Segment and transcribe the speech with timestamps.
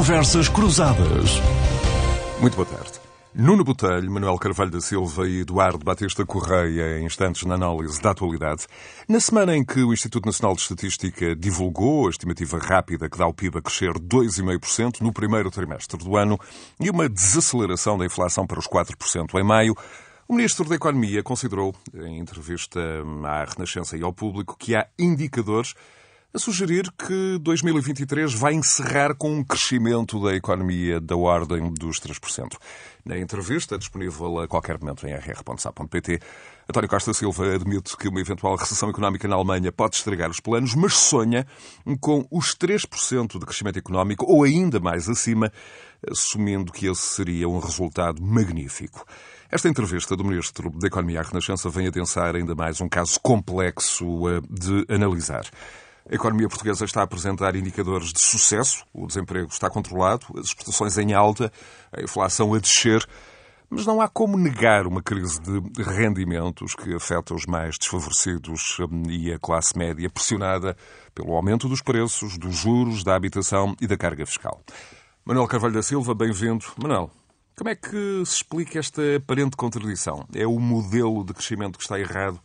[0.00, 1.42] Conversas Cruzadas.
[2.40, 2.92] Muito boa tarde.
[3.34, 8.66] Nuno Botelho, Manuel Carvalho da Silva e Eduardo Batista Correia, instantes na análise da atualidade.
[9.06, 13.26] Na semana em que o Instituto Nacional de Estatística divulgou a estimativa rápida que dá
[13.26, 16.40] o PIB a crescer 2,5% no primeiro trimestre do ano
[16.80, 19.76] e uma desaceleração da inflação para os 4% em maio,
[20.26, 22.80] o Ministro da Economia considerou, em entrevista
[23.24, 25.74] à Renascença e ao público, que há indicadores
[26.32, 32.56] a sugerir que 2023 vai encerrar com um crescimento da economia da ordem dos 3%.
[33.04, 36.20] Na entrevista, disponível a qualquer momento em rr.sa.pt,
[36.68, 40.72] António Costa Silva admite que uma eventual recessão económica na Alemanha pode estragar os planos,
[40.76, 41.44] mas sonha
[42.00, 45.50] com os 3% de crescimento económico ou ainda mais acima,
[46.08, 49.04] assumindo que esse seria um resultado magnífico.
[49.50, 54.06] Esta entrevista do Ministro da Economia à Renascença vem adensar ainda mais um caso complexo
[54.48, 55.42] de analisar.
[56.10, 60.98] A economia portuguesa está a apresentar indicadores de sucesso, o desemprego está controlado, as exportações
[60.98, 61.52] em alta,
[61.92, 63.06] a inflação a descer,
[63.70, 69.04] mas não há como negar uma crise de rendimentos que afeta os mais desfavorecidos hum,
[69.08, 70.76] e a classe média pressionada
[71.14, 74.64] pelo aumento dos preços, dos juros, da habitação e da carga fiscal.
[75.24, 76.64] Manuel Carvalho da Silva, bem-vindo.
[76.82, 77.08] Manuel,
[77.56, 80.26] como é que se explica esta aparente contradição?
[80.34, 82.40] É o modelo de crescimento que está errado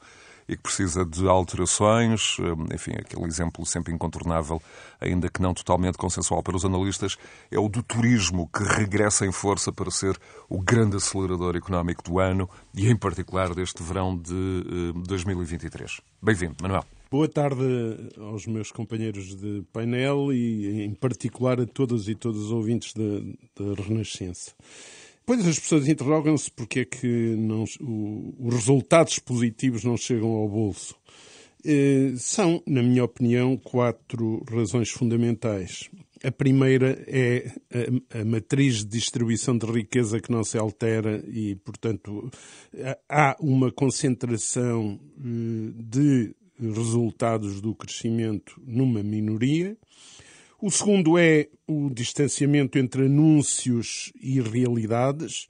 [0.48, 2.38] e que precisa de alterações.
[2.40, 4.62] Hum, enfim, aquele exemplo sempre incontornável,
[5.00, 7.18] ainda que não totalmente consensual para os analistas,
[7.52, 10.18] é o do turismo, que regressa em força para ser
[10.50, 16.00] o grande acelerador económico do ano e, em particular, deste verão de 2023.
[16.00, 16.86] Hum, Bem-vindo, Manuel.
[17.12, 17.64] Boa tarde
[18.18, 23.84] aos meus companheiros de painel e, em particular, a todas e todos os ouvintes da
[23.84, 24.54] Renascença.
[25.26, 30.48] Pois as pessoas interrogam-se porque é que não, o, os resultados positivos não chegam ao
[30.48, 30.95] bolso.
[31.66, 35.90] Eh, são, na minha opinião, quatro razões fundamentais.
[36.24, 37.52] A primeira é
[38.13, 42.30] a, a, matriz de distribuição de riqueza que não se altera e, portanto,
[43.09, 49.75] há uma concentração eh, de resultados do crescimento numa minoria.
[50.62, 55.48] O segundo é o distanciamento entre anúncios e realidades.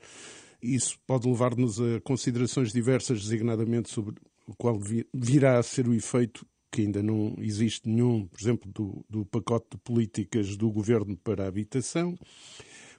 [0.62, 4.16] Isso pode levar-nos a considerações diversas, designadamente sobre
[4.48, 4.80] o qual
[5.14, 9.68] virá a ser o efeito, que ainda não existe nenhum, por exemplo, do, do pacote
[9.72, 12.18] de políticas do governo para a habitação.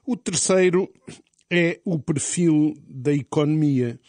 [0.05, 0.89] O terceiro
[1.51, 3.99] é o perfil da economia.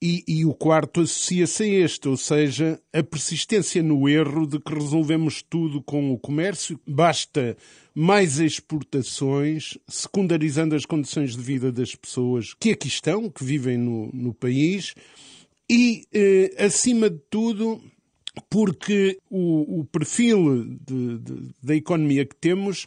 [0.00, 4.72] E, e, o quarto associa-se a este, ou seja, a persistência no erro de que
[4.72, 6.78] resolvemos tudo com o comércio.
[6.86, 7.56] Basta
[7.92, 14.08] mais exportações, secundarizando as condições de vida das pessoas que aqui estão, que vivem no,
[14.12, 14.94] no país,
[15.68, 17.82] e, eh, acima de tudo,
[18.48, 22.86] porque o, o perfil de, de, da economia que temos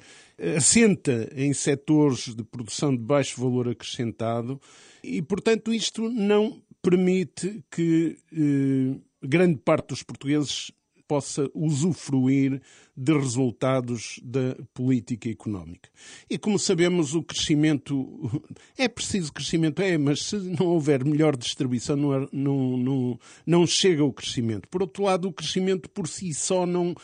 [0.57, 4.59] assenta em setores de produção de baixo valor acrescentado
[5.03, 10.71] e, portanto, isto não permite que eh, grande parte dos portugueses
[11.11, 12.61] possa usufruir
[12.95, 15.89] de resultados da política económica.
[16.29, 18.07] E como sabemos, o crescimento
[18.77, 24.05] é preciso crescimento, é, mas se não houver melhor distribuição, não, não, não, não chega
[24.05, 24.69] o crescimento.
[24.69, 26.95] Por outro lado, o crescimento por si só não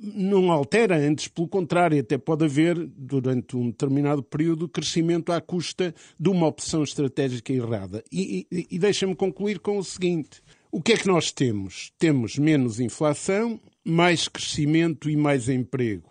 [0.00, 5.94] não altera, antes pelo contrário, até pode haver, durante um determinado período, crescimento à custa
[6.18, 8.04] de uma opção estratégica errada.
[8.12, 11.92] E, e, e deixa-me concluir com o seguinte: o que é que nós temos?
[11.98, 16.10] Temos menos inflação, mais crescimento e mais emprego,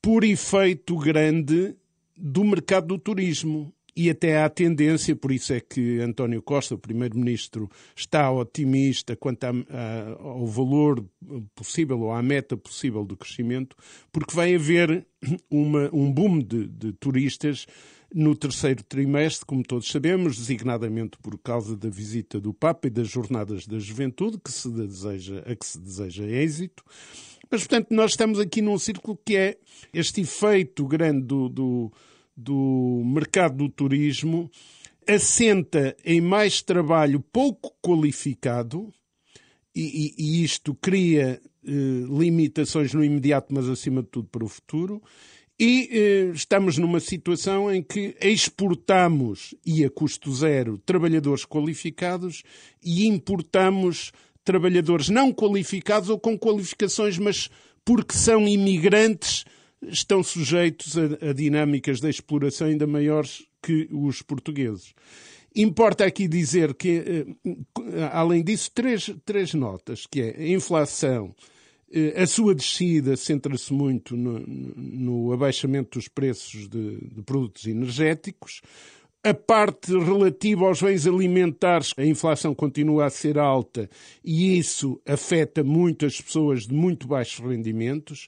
[0.00, 1.76] por efeito grande
[2.16, 6.78] do mercado do turismo e até há tendência, por isso é que António Costa, o
[6.78, 11.04] Primeiro-Ministro, está otimista quanto a, a, ao valor
[11.54, 13.76] possível ou à meta possível do crescimento,
[14.10, 15.06] porque vai haver
[15.50, 17.66] uma, um boom de, de turistas
[18.14, 23.08] no terceiro trimestre, como todos sabemos, designadamente por causa da visita do Papa e das
[23.08, 26.84] Jornadas da Juventude, que se deseja, a que se deseja êxito.
[27.50, 29.58] Mas, portanto, nós estamos aqui num círculo que é
[29.92, 31.92] este efeito grande do, do
[32.36, 34.50] do mercado do turismo
[35.06, 38.92] assenta em mais trabalho pouco qualificado
[39.74, 41.70] e, e, e isto cria eh,
[42.08, 45.02] limitações no imediato, mas acima de tudo para o futuro.
[45.58, 52.42] E eh, estamos numa situação em que exportamos, e a custo zero, trabalhadores qualificados
[52.82, 54.12] e importamos
[54.44, 57.48] trabalhadores não qualificados ou com qualificações, mas
[57.84, 59.44] porque são imigrantes
[59.88, 64.94] estão sujeitos a, a dinâmicas de exploração ainda maiores que os portugueses.
[65.54, 71.34] Importa aqui dizer que, eh, além disso, três, três notas, que é a inflação
[72.16, 78.62] A sua descida centra-se muito no, no, abaixamento dos preços de, de produtos energéticos.
[79.22, 83.90] A parte relativa aos bens alimentares, a inflação continua a ser alta
[84.24, 88.26] e isso afeta muito as pessoas de muito baixos rendimentos.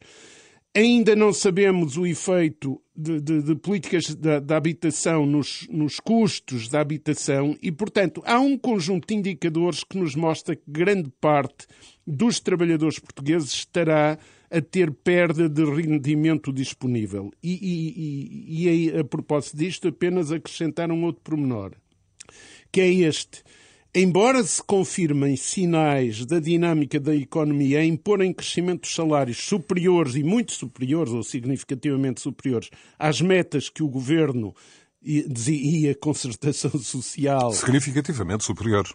[0.76, 6.80] Ainda não sabemos o efeito de, de, de políticas da, habitação nos, nos, custos da
[6.80, 11.68] habitação e, portanto, há um conjunto de indicadores que nos mostra que grande parte
[12.04, 14.18] dos trabalhadores portugueses estará
[14.50, 17.30] a ter perda de rendimento disponível.
[17.40, 21.72] E, e, e, e a propósito disto, apenas acrescentar um outro pormenor,
[22.72, 23.44] que é este
[23.96, 30.24] Embora se confirmem sinais da dinâmica da economia a imporem crescimento dos salários superiores e
[30.24, 34.52] muito superiores, ou significativamente superiores, às metas que o governo
[35.00, 37.52] e a concertação social.
[37.52, 38.92] Significativamente superiores.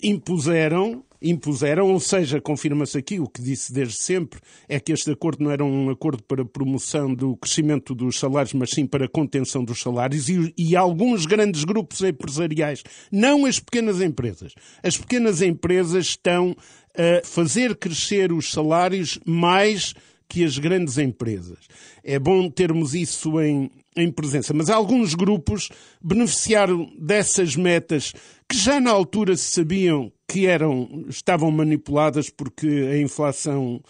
[0.00, 5.42] Impuseram impuseram, ou seja, confirma-se aqui o que disse desde sempre, é que este acordo
[5.42, 9.80] não era um acordo para promoção do crescimento dos salários, mas sim para contenção dos
[9.80, 14.54] salários e, e alguns grandes grupos empresariais, não as pequenas empresas.
[14.82, 16.56] As pequenas empresas estão
[16.96, 19.94] a fazer crescer os salários mais
[20.28, 21.58] que as grandes empresas.
[22.04, 24.52] É bom termos isso em, em presença.
[24.54, 25.68] Mas alguns grupos
[26.02, 28.12] beneficiaram dessas metas
[28.48, 33.80] que já na altura se sabiam que eram, estavam manipuladas porque a inflação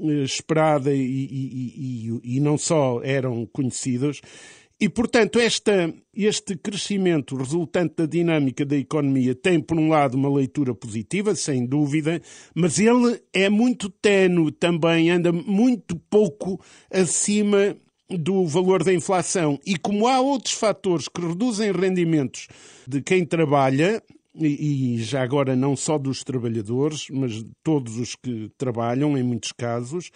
[0.00, 4.20] eh, esperada e, e, e, e não só eram conhecidas.
[4.78, 10.28] E, portanto, esta, este crescimento resultante da dinâmica da economia tem, por um lado, uma
[10.28, 12.20] leitura positiva, sem dúvida,
[12.54, 16.60] mas ele é muito tenue também, anda muito pouco
[16.92, 17.74] acima
[18.08, 19.58] do valor da inflação.
[19.66, 22.48] E como há outros fatores que reduzem rendimentos
[22.86, 24.02] de quem trabalha,
[24.38, 29.50] e, já agora não só dos trabalhadores, mas de todos os que trabalham, em muitos
[29.52, 30.10] casos,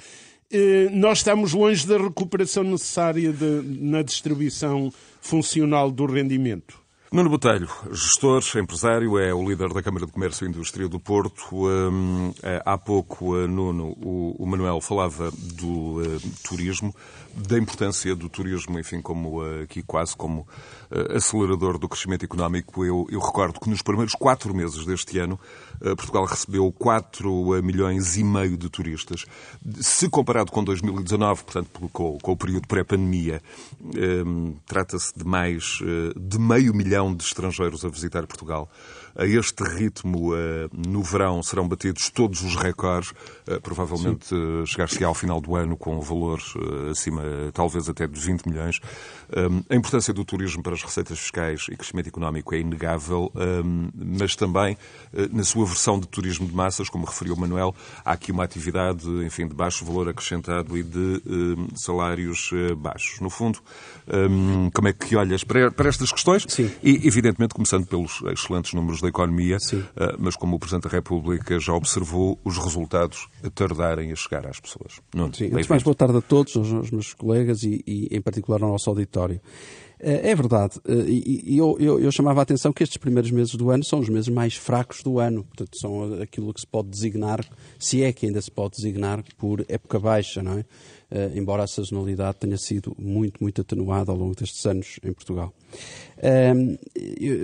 [0.52, 6.80] eh, nós estamos longe da recuperação necessária de, na distribuição funcional do rendimento.
[7.12, 11.66] Nuno Botelho, gestor, empresário, é o líder da Câmara de Comércio e Indústria do Porto.
[11.66, 16.94] Um, eh, há pouco, uh, Nuno, o, Manuel falava do uh, turismo,
[17.34, 20.46] da importância do turismo, enfim, como aqui quase como
[21.12, 22.84] acelerador do crescimento económico.
[22.84, 25.38] Eu, eu, recordo que nos primeiros quatro meses deste ano,
[25.80, 29.24] Portugal recebeu 4 milhões e meio de turistas.
[29.80, 33.42] Se comparado com 2019, portanto, com, com o período pré-pandemia,
[34.26, 35.78] um, trata-se de mais
[36.16, 38.68] de meio milhão de estrangeiros a visitar Portugal.
[39.16, 43.12] A este ritmo, eh, no verão, serão batidos todos os recordes.
[43.46, 46.54] Eh, provavelmente eh, chegar-se ao final do ano com valores
[46.90, 47.22] acima,
[47.52, 48.80] talvez até de 20 milhões.
[49.68, 53.32] A importância do turismo para as receitas fiscais e crescimento económico é inegável,
[53.94, 54.76] mas também
[55.32, 57.74] na sua versão de turismo de massas, como referiu o Manuel,
[58.04, 61.22] há aqui uma atividade, enfim, de baixo valor acrescentado e de
[61.76, 63.20] salários baixos.
[63.20, 63.60] No fundo,
[64.74, 66.44] como é que olhas para estas questões?
[66.48, 66.70] Sim.
[66.82, 69.84] E, evidentemente, começando pelos excelentes números da economia, Sim.
[69.96, 74.58] Ah, mas como o Presidente da República já observou, os resultados tardarem a chegar às
[74.58, 75.00] pessoas.
[75.14, 78.62] Nuno, Sim, antes mais boa tarde a todos, aos meus colegas e, e em particular
[78.62, 79.19] ao nosso auditório.
[80.02, 80.80] É, é verdade.
[80.88, 83.98] Eh, e eu, eu, eu, chamava a atenção que estes primeiros meses do ano são
[84.00, 85.44] os meses mais fracos do ano.
[85.44, 87.44] Portanto, são aquilo que se pode designar,
[87.78, 90.64] se é que ainda se pode designar, por época baixa, não é?
[91.10, 95.52] Uh, embora a sazonalidade tenha sido muito, muito atenuada ao longo destes anos em Portugal.
[96.18, 96.78] Uh,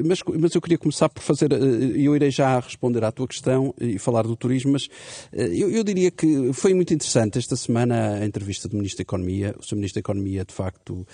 [0.05, 3.75] mas, mas, eu queria começar por fazer, uh, eu irei já responder à tua questão
[3.81, 4.89] e falar do turismo, mas
[5.33, 9.55] eu, eu, diria que foi muito interessante esta semana a entrevista do Ministro da Economia.
[9.59, 9.75] O Sr.
[9.75, 11.07] Ministro da Economia, de facto,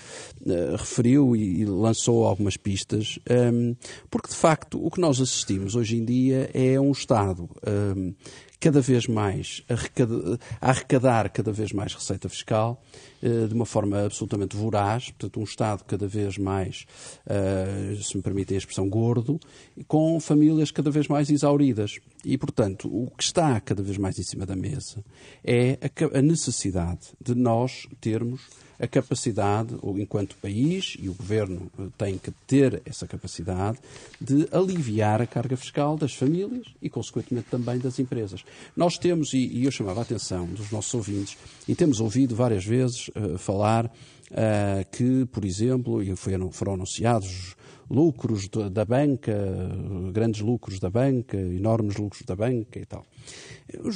[0.77, 3.75] referiu e, lançou algumas pistas, um,
[4.09, 7.49] porque de facto o que nós assistimos hoje em dia é um Estado
[7.97, 8.13] um,
[8.63, 12.81] cada vez mais a arrecadar cada vez mais receita fiscal
[13.21, 16.85] uh, de uma forma absolutamente voraz, portanto, um Estado cada vez mais,
[17.27, 19.37] uh, se me permitem a expressão, gordo,
[19.85, 21.99] com famílias cada vez mais exauridas.
[22.23, 25.03] E, portanto, o que está cada vez mais em cima da mesa
[25.43, 25.77] é
[26.13, 28.47] a necessidade de nós termos
[28.83, 33.77] a capacidade, ou enquanto país, e o governo eh, tem que ter essa capacidade,
[34.19, 38.43] de aliviar a carga fiscal das famílias e, consequentemente, também das empresas.
[38.75, 43.07] Nós temos, e eu chamava a atenção dos nossos ouvintes, e temos ouvido várias vezes
[43.09, 46.13] uh, falar uh, que, por exemplo, e
[46.51, 47.55] foram anunciados
[47.89, 49.33] lucros da banca,
[50.11, 53.05] grandes lucros da banca, enormes lucros da banca e tal.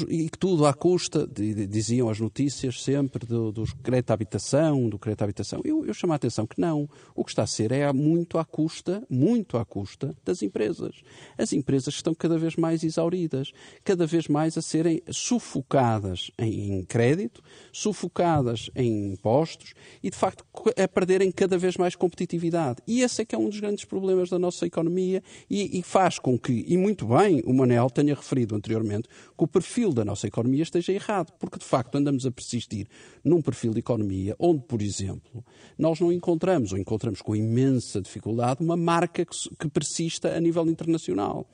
[0.09, 4.97] E que tudo à custa, diziam as notícias sempre, do, do crédito à habitação, do
[4.97, 5.61] crédito à habitação.
[5.63, 6.89] Eu, eu chamo a atenção que não.
[7.15, 11.01] O que está a ser é muito à custa, muito à custa das empresas.
[11.37, 13.51] As empresas estão cada vez mais exauridas,
[13.83, 20.45] cada vez mais a serem sufocadas em crédito, sufocadas em impostos e, de facto,
[20.81, 22.81] a perderem cada vez mais competitividade.
[22.87, 26.19] E esse é que é um dos grandes problemas da nossa economia e, e faz
[26.19, 30.27] com que, e muito bem, o Manel tenha referido anteriormente, que o perfil da nossa
[30.27, 32.87] economia esteja errado, porque de facto andamos a persistir
[33.23, 35.43] num perfil de economia onde, por exemplo,
[35.77, 40.67] nós não encontramos, ou encontramos com imensa dificuldade, uma marca que, que persista a nível
[40.67, 41.47] internacional.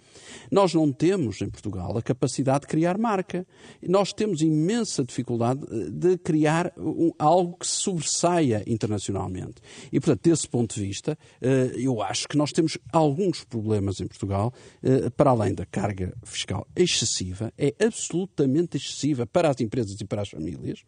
[0.51, 3.45] Nós não temos em Portugal a capacidade de criar marca.
[3.81, 6.73] Nós temos imensa dificuldade eh, de criar
[7.17, 9.55] algo que se sobressaia internacionalmente.
[9.91, 14.07] E, portanto, desse ponto de vista, eh, eu acho que nós temos alguns problemas em
[14.07, 20.05] Portugal, eh, para além da carga fiscal excessiva, é absolutamente excessiva para as empresas e
[20.05, 20.83] para as famílias.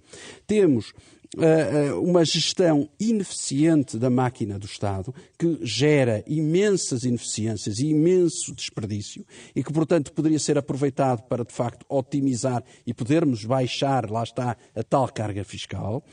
[0.46, 0.94] Temos
[1.36, 9.26] uh, uma gestão ineficiente da máquina do Estado, que gera imensas ineficiências e imenso desperdício,
[9.56, 14.56] e que, portanto, poderia ser aproveitado para, de facto, otimizar e podermos baixar, lá está,
[14.76, 16.04] a tal carga fiscal.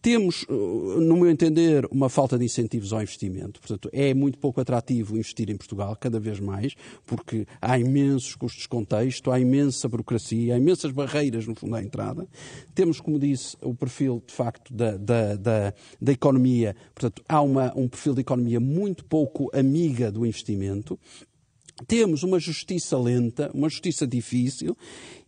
[0.00, 3.60] Temos, eh, no meu entender, uma falta de incentivos ao investimento.
[3.60, 6.74] Portanto, é muito pouco atrativo investir em Portugal, cada vez mais,
[7.04, 11.82] porque há imensos custos de contexto, há imensa burocracia, há imensas barreiras, no fundo, à
[11.82, 12.28] entrada.
[12.74, 16.76] Temos, como disse, o perfil, de facto, da, da, da, da economia.
[16.94, 20.98] Portanto, há uma, um perfil de economia muito pouco amiga do investimento.
[21.86, 24.76] Temos uma justiça lenta, uma justiça difícil,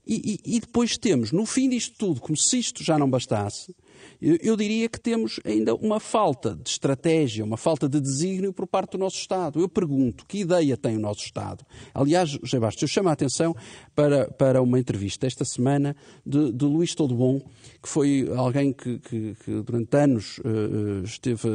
[0.06, 3.74] e, e, e depois temos, no fim disto tudo, como se isto já não bastasse,
[4.20, 8.92] eu diria que temos ainda uma falta de estratégia, uma falta de desígnio por parte
[8.92, 9.60] do nosso Estado.
[9.60, 11.64] Eu pergunto, que ideia tem o nosso Estado?
[11.94, 13.54] Aliás, José Bastos, eu chamo a atenção
[13.94, 17.40] para, para uma entrevista esta semana de, de Luís Todobon,
[17.82, 21.48] que foi alguém que, que, que durante anos uh, esteve,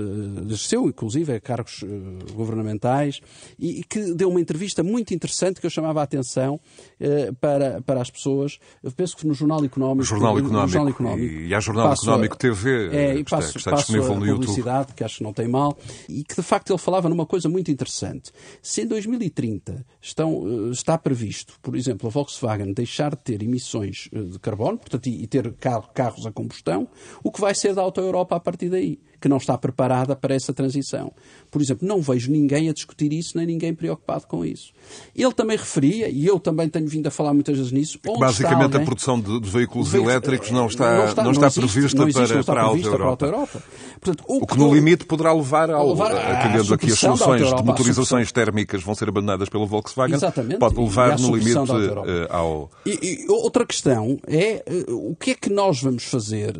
[0.46, 3.22] exerceu inclusive a cargos uh, governamentais
[3.58, 6.60] e, e, que deu uma entrevista muito interessante que eu chamava a atenção
[7.00, 8.60] uh, para, para as pessoas.
[8.84, 10.06] Eu penso que no Jornal Económico.
[10.06, 10.68] Jornal Económico.
[10.68, 13.72] Jornal Económico e, e a Jornal Económico teve TV, é, e que passo, está, está
[13.74, 14.46] disponível no YouTube.
[14.46, 15.78] publicidade, que acho que não tem mal,
[16.08, 18.32] e que de facto ele falava numa coisa muito interessante.
[18.62, 24.10] Se em 2030 estão, eh, está previsto, por exemplo, a Volkswagen deixar de ter emissões
[24.14, 25.54] eh, de carbono, portanto, e ter
[25.94, 26.88] carros a combustão,
[27.24, 29.00] o que vai ser da Auto Europa a partir daí?
[29.26, 31.12] Que não está preparada para essa transição.
[31.50, 34.72] Por exemplo, não vejo ninguém a discutir isso, nem ninguém preocupado com isso.
[35.16, 38.82] Ele também referia, e eu também tenho vindo a falar muitas vezes nisso, Basicamente, alguém...
[38.84, 40.12] a produção de, de veículos Veículo...
[40.12, 42.66] elétricos não está, não está, não está não prevista não existe, para, está para, a
[42.66, 43.18] Alta Europa.
[43.18, 43.64] Para a Europa.
[44.00, 45.90] Portanto, o, o, que, no limite poderá levar ao.
[45.90, 50.80] Levar atendendo aqui as soluções de motorizações térmicas vão ser abandonadas pelo Volkswagen, Exatamente, pode
[50.80, 52.70] levar no limite uh, ao.
[52.86, 56.54] E, e, outra questão é o que é que nós vamos fazer,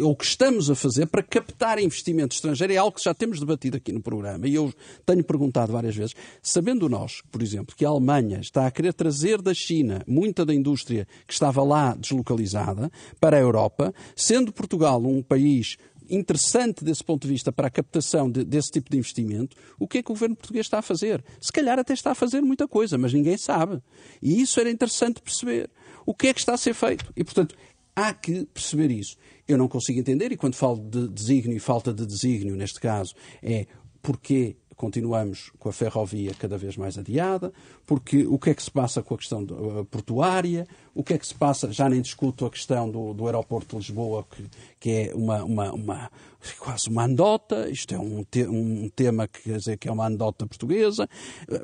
[0.00, 3.14] ou o que estamos a fazer para captar captar investimento estrangeiro é algo que já
[3.14, 4.72] temos debatido aqui no programa e eu
[5.06, 9.40] tenho perguntado várias vezes, sabendo nós, por exemplo, que a Alemanha está a querer trazer
[9.40, 15.22] da China muita da indústria que estava lá deslocalizada para a Europa, sendo Portugal um
[15.22, 15.76] país
[16.10, 19.98] interessante desse ponto de vista para a captação de, desse tipo de investimento, o que
[19.98, 21.24] é que o governo português está a fazer?
[21.40, 23.80] Se calhar até está a fazer muita coisa, mas ninguém sabe.
[24.20, 25.70] E isso era interessante perceber.
[26.04, 27.10] O que é que está a ser feito?
[27.16, 27.54] E, portanto,
[27.94, 29.16] há que perceber isso.
[29.46, 33.14] Eu não consigo entender, e quando falo de desígnio e falta de desígnio, neste caso,
[33.42, 33.66] é
[34.00, 37.52] porque continuamos com a ferrovia cada vez mais adiada,
[37.86, 41.18] porque o que é que se passa com a questão uh, portuária, o que é
[41.18, 44.44] que se passa, já nem discuto a questão do, do aeroporto de Lisboa, que,
[44.80, 46.10] que é uma, uma, uma,
[46.58, 50.06] quase uma andota, isto é um, te, um tema que quer dizer que é uma
[50.06, 51.08] andota portuguesa.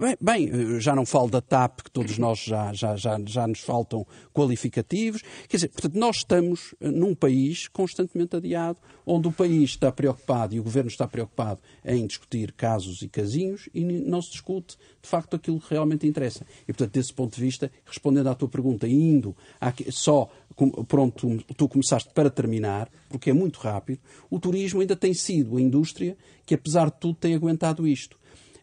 [0.00, 3.60] Bem, bem, já não falo da TAP, que todos nós já, já, já, já nos
[3.60, 5.22] faltam qualificativos.
[5.48, 10.60] Quer dizer, portanto, nós estamos num país constantemente adiado, onde o país está preocupado e
[10.60, 15.34] o governo está preocupado em discutir casos e casinhos e não se discute, de facto,
[15.34, 16.46] aquilo que realmente interessa.
[16.62, 19.34] E, portanto, desse ponto de vista, respondendo à tua pergunta, indo
[19.90, 20.30] só
[20.86, 24.00] pronto, tu começaste para terminar, porque é muito rápido,
[24.30, 28.18] o turismo ainda tem sido a indústria que, apesar de tudo, tem aguentado isto.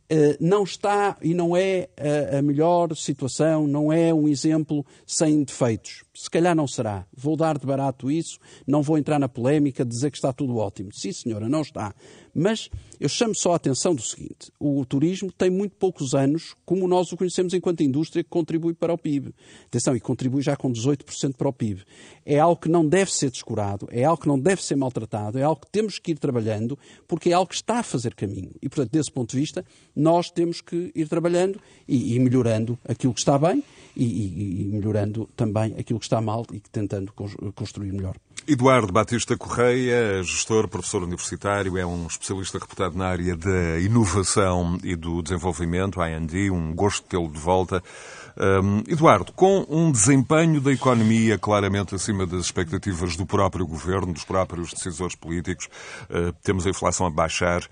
[0.06, 5.44] Uh, não está e não é a, a melhor situação, não é um exemplo sem
[5.44, 6.05] defeitos.
[6.15, 7.05] Se calhar não será.
[7.13, 10.89] Vou dar de barato isso, não vou entrar na polémica dizer que está tudo ótimo.
[10.93, 11.93] Sim, senhora, não está.
[12.34, 12.69] Mas
[13.00, 17.12] eu chamo só a atenção do seguinte: o turismo tem muito poucos anos, como nós
[17.12, 19.34] o conhecemos enquanto indústria, que contribui para o PIB.
[19.67, 21.84] Atenção, e contribui já com 18% para o PIB.
[22.25, 25.43] É algo que não deve ser descurado, é algo que não deve ser maltratado, é
[25.43, 28.51] algo que temos que ir trabalhando, porque é algo que está a fazer caminho.
[28.62, 33.13] E, portanto, desse ponto de vista, nós temos que ir trabalhando e, e melhorando aquilo
[33.13, 33.63] que está bem
[33.96, 37.14] e, e, melhorando também aquilo que está mal e tentando
[37.54, 38.16] construir melhor.
[38.48, 44.96] Eduardo Batista Correia, gestor, professor universitário, é um especialista reputado na área da inovação e
[44.96, 47.82] do desenvolvimento, AND, um gosto tê-lo de volta.
[48.38, 54.25] Um, Eduardo, com um desempenho da economia claramente acima das expectativas do próprio governo, dos
[54.25, 55.68] próprios decisores políticos,
[56.10, 57.64] uh, temos a inflação a baixar.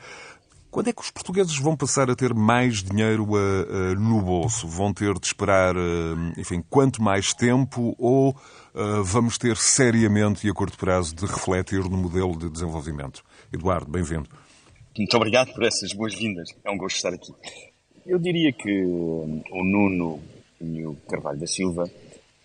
[0.74, 4.68] Quando é que os portugueses vão passar a ter mais dinheiro uh, uh, no bolso?
[4.68, 5.75] Vão ter de esperar,
[6.36, 8.36] enfim, quanto mais tempo ou
[9.03, 13.24] vamos ter seriamente e a curto prazo de refletir no modelo de desenvolvimento.
[13.53, 14.27] Eduardo, bem-vindo.
[14.98, 16.50] Muito obrigado por essas boas-vindas.
[16.65, 17.32] É um gosto estar aqui.
[18.03, 20.20] Eu diria que o Nuno
[20.60, 21.88] e o Carvalho da Silva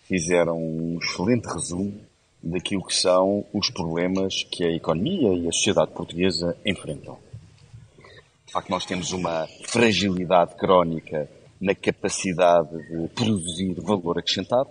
[0.07, 1.99] fizeram um excelente resumo
[2.43, 7.17] daquilo que são os problemas que a economia e a sociedade portuguesa enfrentam.
[8.49, 11.29] De facto, nós temos uma fragilidade crónica
[11.61, 14.67] na capacidade de produzir valor acrescentado,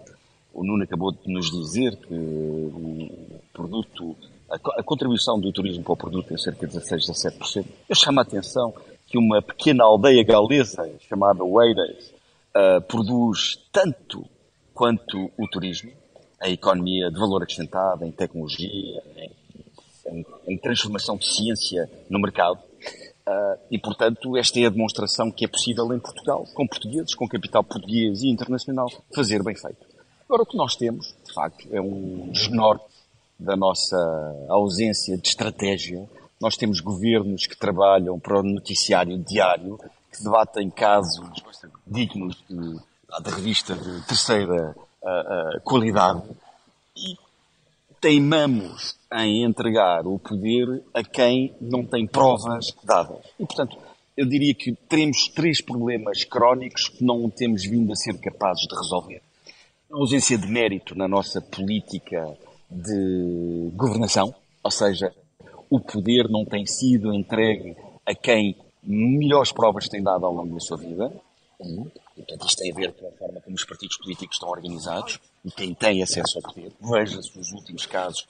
[0.53, 4.17] o Nuno acabou de nos dizer que o produto,
[4.51, 7.67] a, contribuição do turismo para o produto é cerca de 16, 17%.
[7.89, 8.75] Eu chamo a atenção
[9.07, 12.13] que uma pequena aldeia galesa chamada Oeiras
[12.57, 14.25] uh, produz tanto
[14.75, 15.93] quanto o turismo,
[16.41, 19.31] a economia de valor acrescentado em tecnologia, em,
[20.09, 22.59] em, em transformação de ciência no mercado.
[23.71, 27.63] E, portanto, esta é a demonstração que é possível em Portugal, com portugueses, com capital
[27.63, 29.87] português e internacional, fazer bem feito.
[30.25, 32.85] Agora, o que nós temos, de facto, é um desnorte
[33.39, 33.97] da nossa
[34.49, 36.09] ausência de estratégia.
[36.41, 39.79] Nós temos governos que trabalham para o noticiário diário,
[40.13, 41.31] que debatem casos
[41.87, 42.79] dignos de,
[43.23, 46.23] da revista de terceira uh, uh, qualidade
[46.97, 47.17] e
[48.01, 53.19] teimamos em entregar o poder a quem não tem provas dadas.
[53.39, 53.77] E, portanto,
[54.17, 58.75] eu diria que teremos três problemas crónicos que não temos vindo a ser capazes de
[58.75, 59.23] resolver
[59.91, 62.37] a ausência de mérito na nossa política
[62.71, 65.13] de governação, ou seja,
[65.71, 67.75] o poder não tem sido entregue
[68.05, 71.11] a quem melhores provas tem dado ao longo da sua vida.
[72.19, 75.21] E, portanto, isto tem a ver com a forma como os partidos políticos estão organizados
[75.45, 76.73] e quem tem acesso ao poder.
[76.81, 78.27] Veja-se os últimos casos,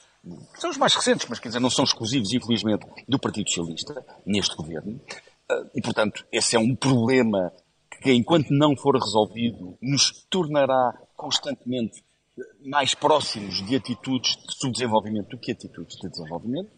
[0.59, 4.55] são os mais recentes, mas quer dizer, não são exclusivos, infelizmente, do Partido Socialista, neste
[4.55, 5.01] governo.
[5.49, 7.53] Ah, e, portanto, esse é um problema
[8.03, 12.05] que, enquanto não for resolvido, nos tornará constantemente
[12.65, 16.71] mais próximos de atitudes de subdesenvolvimento do que atitudes de desenvolvimento.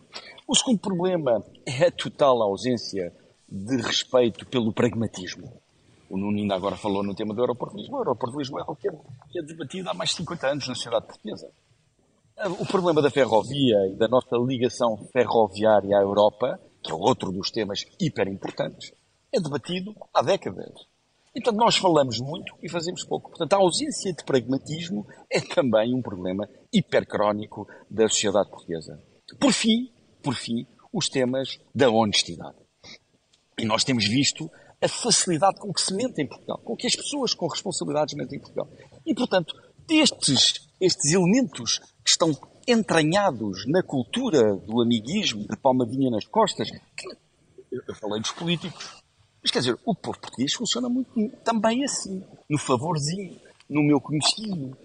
[0.46, 3.12] O segundo problema é a total ausência
[3.48, 5.59] de respeito pelo pragmatismo.
[6.10, 7.94] O Nuno ainda agora falou no tema do aeroportualismo.
[7.94, 8.92] O aeroportualismo é algo que é,
[9.30, 11.48] que é debatido há mais de 50 anos na sociedade portuguesa.
[12.58, 17.52] O problema da ferrovia e da nossa ligação ferroviária à Europa, que é outro dos
[17.52, 18.92] temas hiper importantes,
[19.32, 20.72] é debatido há décadas.
[21.32, 23.28] Então nós falamos muito e fazemos pouco.
[23.30, 29.00] Portanto, a ausência de pragmatismo é também um problema hipercrónico da sociedade portuguesa.
[29.38, 32.56] Por fim, por fim, os temas da honestidade.
[33.56, 34.50] E nós temos visto
[34.82, 38.38] a facilidade com que se mente em Portugal, com que as pessoas com responsabilidades mentem
[38.38, 38.68] em Portugal.
[39.04, 39.54] E, portanto,
[39.88, 47.08] estes, estes elementos que estão entranhados na cultura do amiguismo, de palmadinha nas costas, que
[47.70, 49.02] eu falei dos políticos,
[49.42, 51.10] mas quer dizer, o povo português funciona muito
[51.44, 54.76] também assim, no favorzinho, no meu conhecido.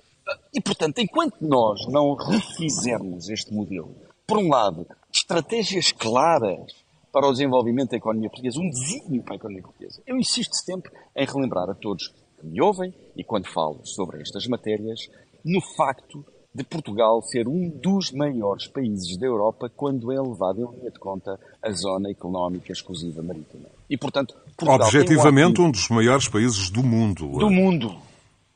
[0.54, 6.85] E, portanto, enquanto nós não refizermos este modelo, por um lado, estratégias claras
[7.16, 10.92] para o desenvolvimento da economia portuguesa, um desígnio para a economia portuguesa, eu insisto sempre
[11.16, 15.10] em relembrar a todos que me ouvem e quando falo sobre estas matérias,
[15.42, 20.78] no facto de Portugal ser um dos maiores países da Europa quando é levado em
[20.78, 23.70] linha de conta a zona económica exclusiva marítima.
[23.90, 27.30] E, portanto, Portugal Objetivamente um, um dos maiores países do mundo.
[27.40, 27.96] Do mundo.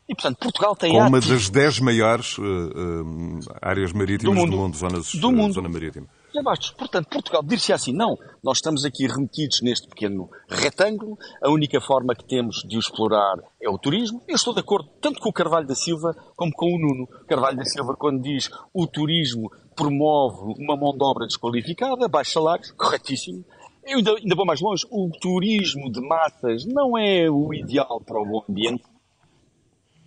[0.05, 4.51] E, portanto, Portugal tem Com uma das dez maiores uh, uh, áreas marítimas do mundo,
[4.51, 5.53] do mundo zonas, do mundo.
[5.53, 6.07] zona marítima.
[6.31, 6.75] E abaixo.
[6.75, 12.13] Portanto, Portugal dir-se assim, não, nós estamos aqui remetidos neste pequeno retângulo, a única forma
[12.13, 14.21] que temos de o explorar é o turismo.
[14.27, 17.07] Eu estou de acordo tanto com o Carvalho da Silva como com o Nuno.
[17.27, 22.71] Carvalho da Silva, quando diz o turismo promove uma mão de obra desqualificada, baixos salários,
[22.71, 23.43] corretíssimo.
[23.83, 24.85] Eu ainda, ainda vou mais longe.
[24.91, 28.83] O turismo de massas não é o ideal para o bom ambiente.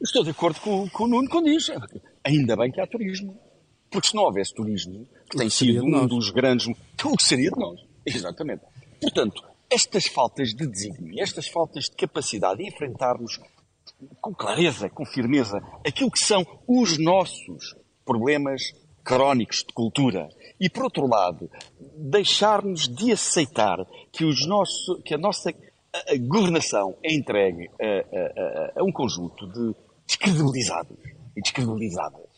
[0.00, 1.70] Estou de acordo com, com o Nuno quando diz.
[2.24, 3.36] Ainda bem que há turismo.
[3.92, 6.66] Porque se não houvesse turismo, que tem sido um dos grandes.
[7.04, 7.80] O que seria de nós?
[8.06, 8.62] Exatamente.
[9.00, 13.38] Portanto, estas faltas de desígnio, estas faltas de capacidade de enfrentarmos
[14.20, 18.62] com clareza, com firmeza, aquilo que são os nossos problemas
[19.04, 20.28] crónicos de cultura.
[20.60, 21.50] E, por outro lado,
[21.96, 23.78] deixarmos de aceitar
[24.12, 28.92] que, os nossos, que a nossa a, a governação é entregue a, a, a, um
[28.92, 29.74] conjunto de
[30.06, 30.96] descredibilizados
[31.36, 32.31] e descredibilizadas.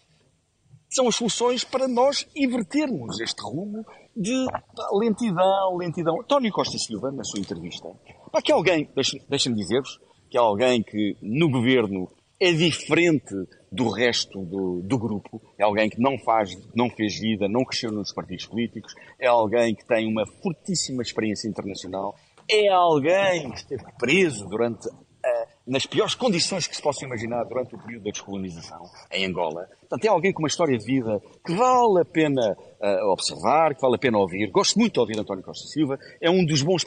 [0.95, 3.85] São as soluções para nós invertermos este rumo
[4.17, 4.47] de
[4.93, 6.21] lentidão, lentidão.
[6.21, 7.89] António Costa Silva, na sua entrevista,
[8.31, 8.89] para que alguém,
[9.29, 9.99] deixem-me dizer-vos,
[10.31, 13.35] que é alguém que no governo é diferente
[13.73, 17.91] do resto do, do, grupo, é alguém que não faz, não fez vida, não cresceu
[17.91, 22.15] nos partidos políticos, é alguém que tem uma fortíssima experiência internacional,
[22.49, 24.89] é alguém que esteve preso durante
[25.67, 29.67] nas piores condições que se possa imaginar durante o período da descolonização em Angola.
[29.81, 33.81] Portanto, é alguém com uma história de vida que vale a pena uh, observar, que
[33.81, 34.51] vale a pena ouvir.
[34.51, 35.99] Gosto muito de ouvir António Costa Silva.
[36.21, 36.85] É um dos bons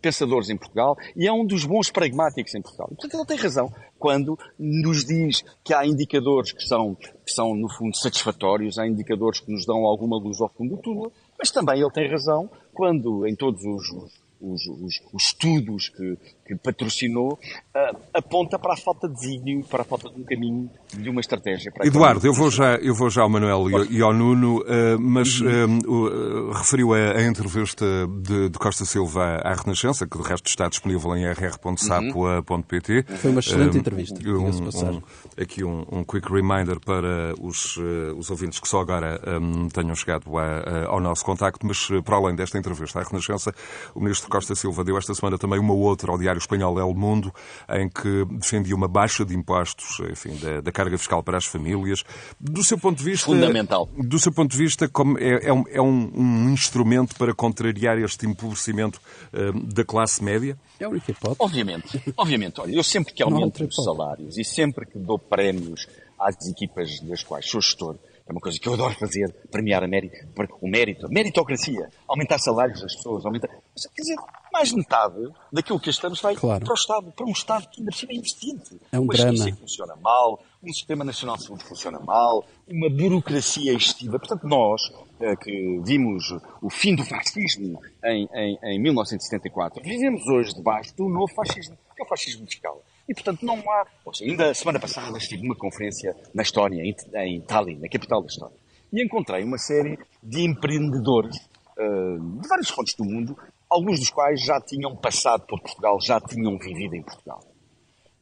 [0.00, 2.88] pensadores em Portugal e é um dos bons pragmáticos em Portugal.
[2.88, 7.68] Portanto, ele tem razão quando nos diz que há indicadores que são, que são, no
[7.68, 11.80] fundo, satisfatórios, há indicadores que nos dão alguma luz ao fundo do túnel, mas também
[11.80, 17.96] ele tem razão quando, em todos os os, os, os estudos que, que patrocinou, uh,
[18.14, 21.72] aponta para a falta de desígnio, para a falta de um caminho, de uma estratégia.
[21.82, 25.40] Eduardo, eu vou, já, eu vou já ao Manuel e, e ao Nuno, uh, mas
[25.40, 27.84] uh, referiu a, a entrevista
[28.22, 33.04] de, de, Costa Silva à Renascença, que de resto está disponível em rr.sapo.pt.
[33.16, 34.18] Foi uma excelente entrevista.
[34.28, 35.02] Um, um,
[35.40, 37.76] aqui um, um, quick reminder para os,
[38.16, 42.16] os ouvintes que só agora um, tenham chegado a, a, ao nosso contacto, mas para
[42.16, 43.54] além desta entrevista à Renascença,
[43.94, 47.32] o Ministro Costa Silva deu esta semana também uma outra ao Diário Espanhol El Mundo,
[47.68, 52.04] em que defendia uma baixa de impostos, enfim, da, da carga fiscal para as famílias.
[52.38, 53.26] Do seu ponto de vista...
[53.26, 53.88] Fundamental.
[53.96, 57.98] Do seu ponto de vista, como é, é, um, é um, um, instrumento para contrariar
[57.98, 59.00] este empobrecimento
[59.32, 60.58] uh, da classe média?
[60.78, 61.36] É a única hipótese.
[61.40, 62.02] Obviamente.
[62.16, 62.60] Obviamente.
[62.60, 65.86] Olha, eu sempre que aumento os salários e sempre que dou prémios
[66.18, 67.96] às equipas das quais sou gestor,
[68.28, 70.16] é uma coisa que eu adoro fazer, premiar a mérito,
[70.60, 73.48] o mérito, a meritocracia, aumentar salários das pessoas, aumentar.
[73.48, 74.16] Quer dizer,
[74.52, 76.64] mais metade daquilo que estamos vai claro.
[76.64, 78.80] para o Estado, para um Estado que ainda por cima é investiente.
[78.90, 79.44] É um uma drama.
[79.44, 84.18] que funciona mal, um sistema nacional de saúde funciona mal, uma burocracia excessiva.
[84.18, 84.80] Portanto, nós,
[85.20, 86.24] eh, que vimos
[86.60, 92.02] o fim do fascismo em, em, em 1974, vivemos hoje debaixo do novo fascismo, que
[92.02, 92.82] é o fascismo fiscal.
[93.08, 93.86] E, portanto, não há.
[94.12, 98.56] Seja, ainda semana passada estive numa conferência na Estónia, em, Tallinn, na capital da Estónia,
[98.92, 103.38] e encontrei uma série de empreendedores uh, de vários pontos do mundo,
[103.70, 107.40] alguns dos quais já tinham passado por Portugal, já tinham vivido em Portugal.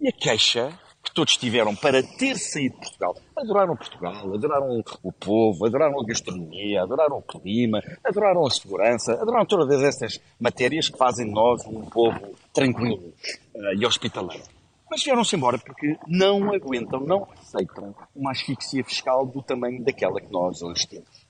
[0.01, 3.15] E a queixa que todos tiveram para ter saído de Portugal.
[3.37, 9.45] Adoraram Portugal, adoraram o povo, adoraram a gastronomia, adoraram o clima, adoraram a segurança, adoraram
[9.45, 13.13] todas essas matérias que fazem de nós um povo tranquilo
[13.55, 14.54] uh, e hospitaleiro
[14.91, 20.31] mas vieram-se embora porque não aguentam, não aceitam uma asfixia fiscal do tamanho daquela que
[20.31, 21.25] nós hoje temos.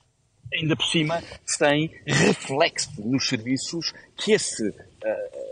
[0.52, 1.22] Ainda por cima,
[1.58, 4.74] tem reflexo nos serviços que esse uh,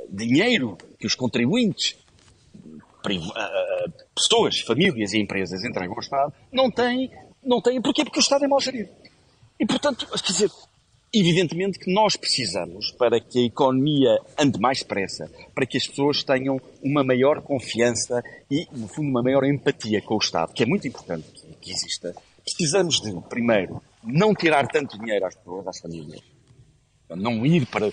[0.09, 1.97] dinheiro que os contribuintes,
[3.05, 7.11] uh, pessoas, famílias e empresas entregam ao Estado, não têm,
[7.43, 7.81] não têm.
[7.81, 8.05] Porquê?
[8.05, 8.91] Porque o Estado é mal gerido.
[9.59, 10.51] E, portanto, quer dizer,
[11.15, 16.25] Evidentemente que nós precisamos, para que a economia ande mais depressa, para que as pessoas
[16.25, 20.67] tenham uma maior confiança e, no fundo, uma maior empatia com o Estado, que é
[20.67, 21.27] muito importante
[21.61, 26.23] que exista, precisamos de, primeiro, não tirar tanto dinheiro às pessoas, às famílias.
[27.15, 27.89] Não ir para.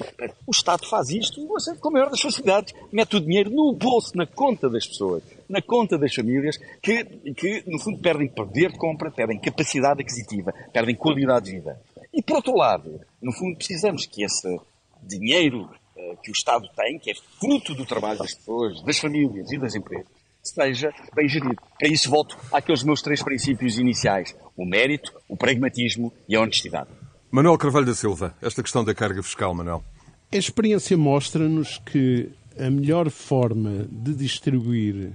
[0.48, 1.46] O Estado faz isto
[1.82, 2.74] com a maior das facilidades.
[2.90, 7.04] Mete o dinheiro no bolso, na conta das pessoas, na conta das famílias, que,
[7.34, 11.82] que no fundo perdem poder de compra, perdem capacidade aquisitiva, perdem qualidade de vida.
[12.14, 14.60] E por outro lado, no fundo, precisamos que esse
[15.04, 19.52] dinheiro uh, que o Estado tem, que é fruto do trabalho das pessoas, das famílias
[19.52, 20.08] e das empresas,
[20.42, 21.62] seja bem gerido.
[21.78, 26.90] Para isso volto àqueles meus três princípios iniciais: o mérito, o pragmatismo e a honestidade.
[27.32, 29.84] Manuel Carvalho da Silva, esta questão da carga fiscal, Manuel.
[30.32, 35.12] A experiência mostra-nos que a melhor forma de distribuir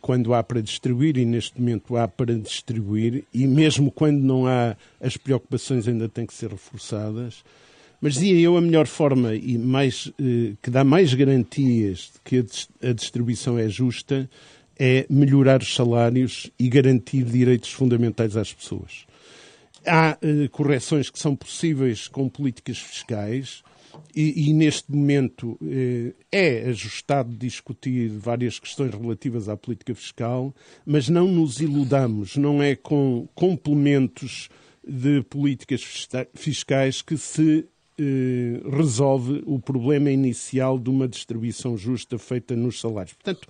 [0.00, 4.76] quando há para distribuir, e neste momento há para distribuir, e mesmo quando não há,
[5.00, 7.44] as preocupações ainda têm que ser reforçadas.
[8.00, 12.46] Mas dizia eu, a melhor forma e mais, eh, que dá mais garantias de que
[12.86, 14.28] a distribuição é justa
[14.78, 19.06] é melhorar os salários e garantir direitos fundamentais às pessoas.
[19.86, 23.62] Há eh, correções que são possíveis com políticas fiscais,
[24.14, 30.54] e, e neste momento eh, é ajustado discutir várias questões relativas à política fiscal,
[30.84, 34.48] mas não nos iludamos, não é com complementos
[34.86, 37.66] de políticas fiscais que se
[37.98, 43.14] eh, resolve o problema inicial de uma distribuição justa feita nos salários.
[43.14, 43.48] Portanto,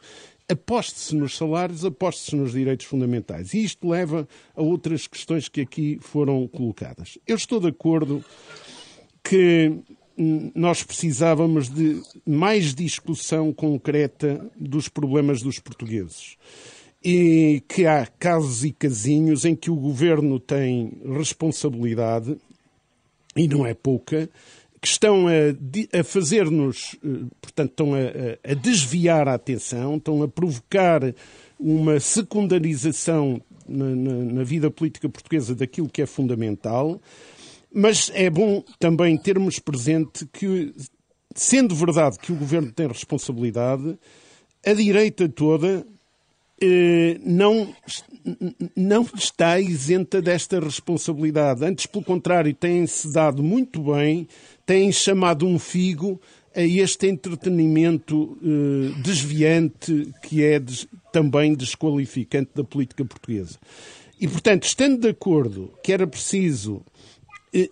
[0.49, 3.53] aposte-se nos salários, aposte-se nos direitos fundamentais.
[3.55, 7.19] E isto leva a outras questões que aqui foram colocadas.
[7.27, 8.25] Eu estou de acordo
[9.23, 9.73] que
[10.17, 16.37] nós precisávamos de mais discussão concreta dos problemas dos portugueses.
[17.05, 22.37] E que há casos e casinhos em que o governo tem responsabilidade,
[23.37, 24.29] e não é pouca,
[24.81, 30.29] que estão a, a fazer-nos, eh, portanto, estão a, a, desviar a atenção, estão a
[30.29, 31.03] provocar
[31.59, 37.01] uma secundarização na, na, na vida política portuguesa daquilo que é fundamental.
[37.79, 40.73] Mas é bom também termos presente que,
[41.35, 43.99] sendo verdade que o governo tem responsabilidade,
[44.65, 45.87] a direita toda
[46.59, 47.75] eh, não,
[48.75, 51.67] não está isenta desta responsabilidade.
[51.67, 54.27] Antes, pelo contrário, têm-se dado muito bem,
[54.65, 56.19] têm chamado um figo
[56.55, 63.59] a este entretenimento eh, desviante que é des, também desqualificante da política portuguesa.
[64.19, 66.83] E, portanto, estando de acordo que era preciso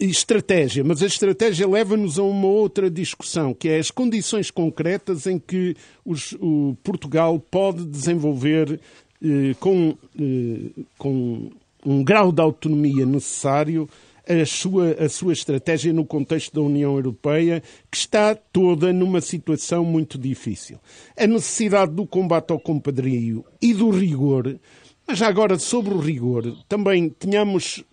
[0.01, 5.39] estratégia, mas a estratégia leva-nos a uma outra discussão, que é as condições concretas em
[5.39, 8.81] que os, o Portugal pode desenvolver
[9.23, 11.51] eh, com, eh, com
[11.85, 13.89] um grau de autonomia necessário
[14.27, 19.85] a sua, a sua estratégia no contexto da União Europeia, que está toda numa situação
[19.85, 20.79] muito difícil.
[21.17, 24.59] A necessidade do combate ao compadrio e do rigor,
[25.07, 27.85] mas já agora sobre o rigor, também tínhamos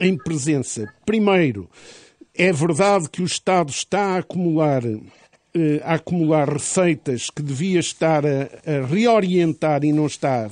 [0.00, 0.92] em presença.
[1.04, 1.68] Primeiro,
[2.34, 8.24] é verdade que o Estado está a acumular, eh, a acumular receitas que devia estar
[8.24, 10.50] a, a reorientar e não está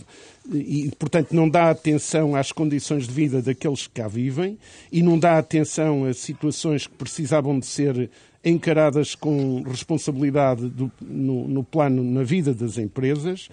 [0.52, 4.58] e, portanto, não dá atenção às condições de vida daqueles que cá vivem
[4.90, 8.10] e não dá atenção a situações que precisavam de ser
[8.44, 13.48] encaradas com responsabilidade do, no, no, plano, na vida das empresas.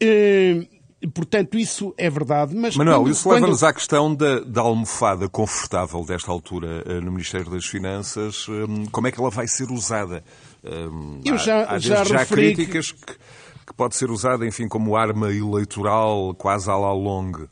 [0.00, 0.66] Eh,
[1.12, 2.54] Portanto, isso é verdade.
[2.54, 3.68] Mas Manuel, quando, isso leva-nos quando...
[3.68, 8.48] à questão da, da, almofada confortável desta altura uh, no Ministério das Finanças.
[8.48, 10.24] Um, como é que ela vai ser usada?
[10.64, 13.04] Um, Eu já, há, há já, já críticas que...
[13.04, 13.12] que...
[13.66, 17.46] que, pode ser usada, enfim, como arma eleitoral quase à la longue.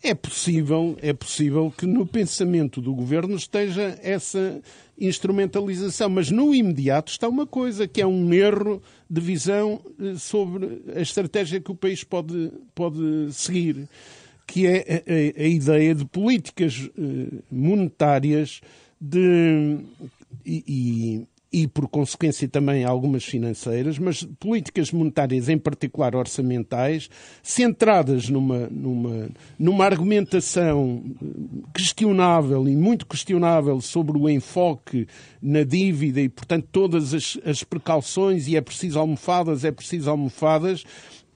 [0.00, 4.60] É possível, é possível que no pensamento do governo esteja essa
[4.96, 10.82] instrumentalização, mas no imediato está uma coisa que é um erro de visão eh, sobre
[10.94, 13.88] a estratégia que o país pode, pode seguir,
[14.46, 18.60] que é a, a, ideia de políticas eh, monetárias
[19.00, 19.78] de,
[20.44, 21.26] e, e,
[21.64, 27.08] por consequência, também algumas financeiras, mas políticas monetárias, em particular orçamentais,
[27.40, 31.04] centradas numa, numa, numa argumentação
[31.72, 35.06] questionável e muito questionável sobre o enfoque
[35.40, 40.82] na dívida e, portanto, todas as, as precauções, e é preciso almofadas, é preciso almofadas,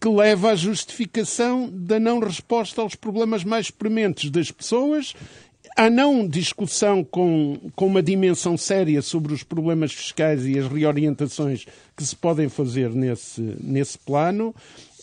[0.01, 5.15] que leva à justificação da não resposta aos problemas mais prementes das pessoas
[5.81, 11.65] há não discussão com, com uma dimensão séria sobre os problemas fiscais e as reorientações
[11.97, 14.55] que se podem fazer nesse, nesse plano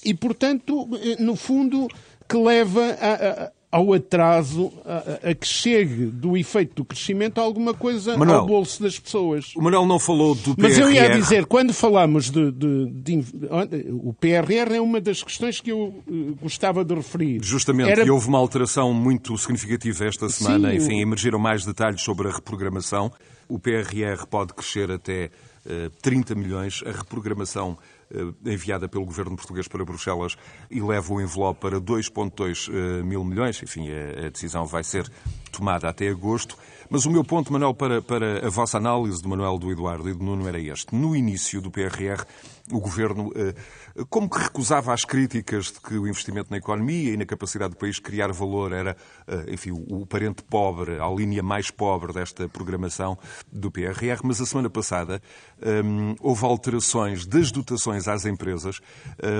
[0.06, 0.88] e, portanto,
[1.18, 1.88] no fundo,
[2.30, 7.74] que leva a, a ao atraso a, a, que chegue do efeito do crescimento alguma
[7.74, 9.54] coisa Manuel, ao bolso das pessoas.
[9.56, 10.62] O Manuel não falou do PRR.
[10.62, 13.26] Mas eu ia dizer, quando falamos de, de, de,
[13.92, 17.44] O PRR é uma das questões que eu uh, gostava de referir.
[17.44, 18.06] Justamente, Era...
[18.06, 20.72] e houve uma alteração muito significativa esta semana.
[20.72, 23.12] Sim, Enfim, emergiram mais detalhes sobre a reprogramação.
[23.50, 25.30] O PRR pode crescer até
[25.66, 26.82] uh, 30 milhões.
[26.86, 27.97] A reprogramação eh,
[28.46, 30.38] enviada pelo governo português para Bruxelas
[30.70, 33.62] e leva o envelope para 2,2 eh, mil milhões.
[33.62, 35.10] Enfim, a decisão vai ser
[35.52, 36.58] tomada até agosto.
[36.90, 40.14] Mas o meu ponto, Manuel, para, para a vossa análise do Manuel, do Eduardo e
[40.14, 40.96] do Nuno era este.
[40.96, 42.24] No início do PRR,
[42.72, 43.54] o governo eh,
[44.06, 47.78] como que recusava as críticas de que o investimento na economia e na capacidade do
[47.78, 48.96] país criar valor era,
[49.28, 53.18] eh, enfim, o parente pobre, a linha mais pobre desta programação
[53.52, 55.20] do PRR, mas a semana passada
[55.84, 58.80] um, houve alterações das dotações às empresas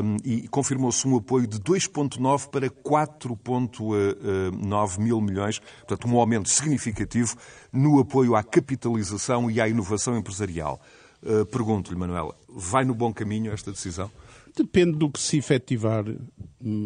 [0.04, 7.36] um, e confirmou-se um apoio de 2,9 para 4,9 mil milhões, portanto, um aumento significativo
[7.72, 10.82] no apoio à capitalização e à inovação empresarial.
[11.22, 14.10] Uh, Pergunto-lhe, Manuela, vai no bom caminho esta decisão?
[14.58, 16.04] Depende do que se efetivar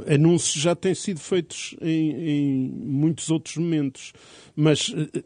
[0.05, 4.11] anúncios já têm sido feitos em, em, muitos outros momentos.
[4.55, 5.23] Mas eh,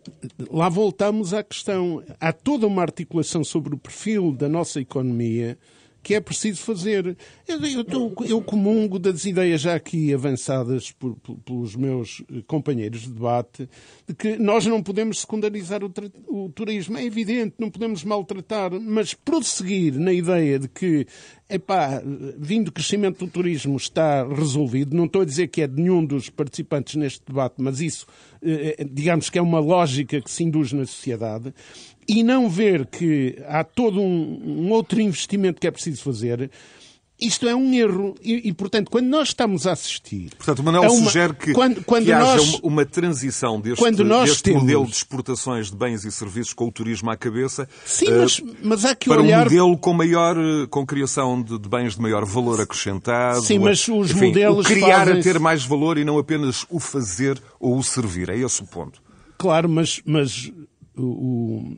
[0.51, 2.03] lá voltamos à questão.
[2.19, 5.57] Há toda uma articulação sobre o perfil da nossa economia
[6.05, 7.17] que é preciso fazer.
[7.47, 13.09] Eu, eu, eu comungo das ideias já aqui avançadas por, por, pelos meus companheiros de
[13.09, 13.67] debate,
[14.07, 15.91] de que nós não podemos secundarizar o,
[16.27, 16.95] o turismo.
[16.95, 21.07] É evidente, não podemos maltratar, mas prosseguir na ideia de que
[21.49, 22.01] epá,
[22.37, 24.95] vindo o crescimento do turismo está resolvido.
[24.95, 28.05] Não estou a dizer que é de nenhum dos participantes neste debate, mas isso,
[28.43, 31.53] eh, eh, digamos que é uma lógica que se induz na sociedade
[32.07, 36.51] e não ver que há todo um, um outro investimento que é preciso fazer,
[37.19, 38.15] isto é um erro.
[38.21, 40.31] E, e, portanto, quando nós estamos a assistir.
[40.35, 43.91] Portanto, o Manuel uma, sugere que, quando, quando que nós, haja uma, uma, transição deste,
[43.91, 44.61] deste temos...
[44.61, 47.69] modelo de exportações de bens e serviços com o turismo à cabeça.
[47.85, 49.41] Sim, uh, mas, mas há que para olhar.
[49.41, 53.41] um modelo com, maior, eh, com criação de, de bens de maior valor acrescentado.
[53.41, 54.65] Sim, mas os enfim, modelos.
[54.65, 58.29] O criar a ter mais valor e não apenas o fazer ou o servir.
[58.29, 59.01] É esse o ponto.
[59.37, 60.51] Claro, mas, mas
[60.97, 61.77] o,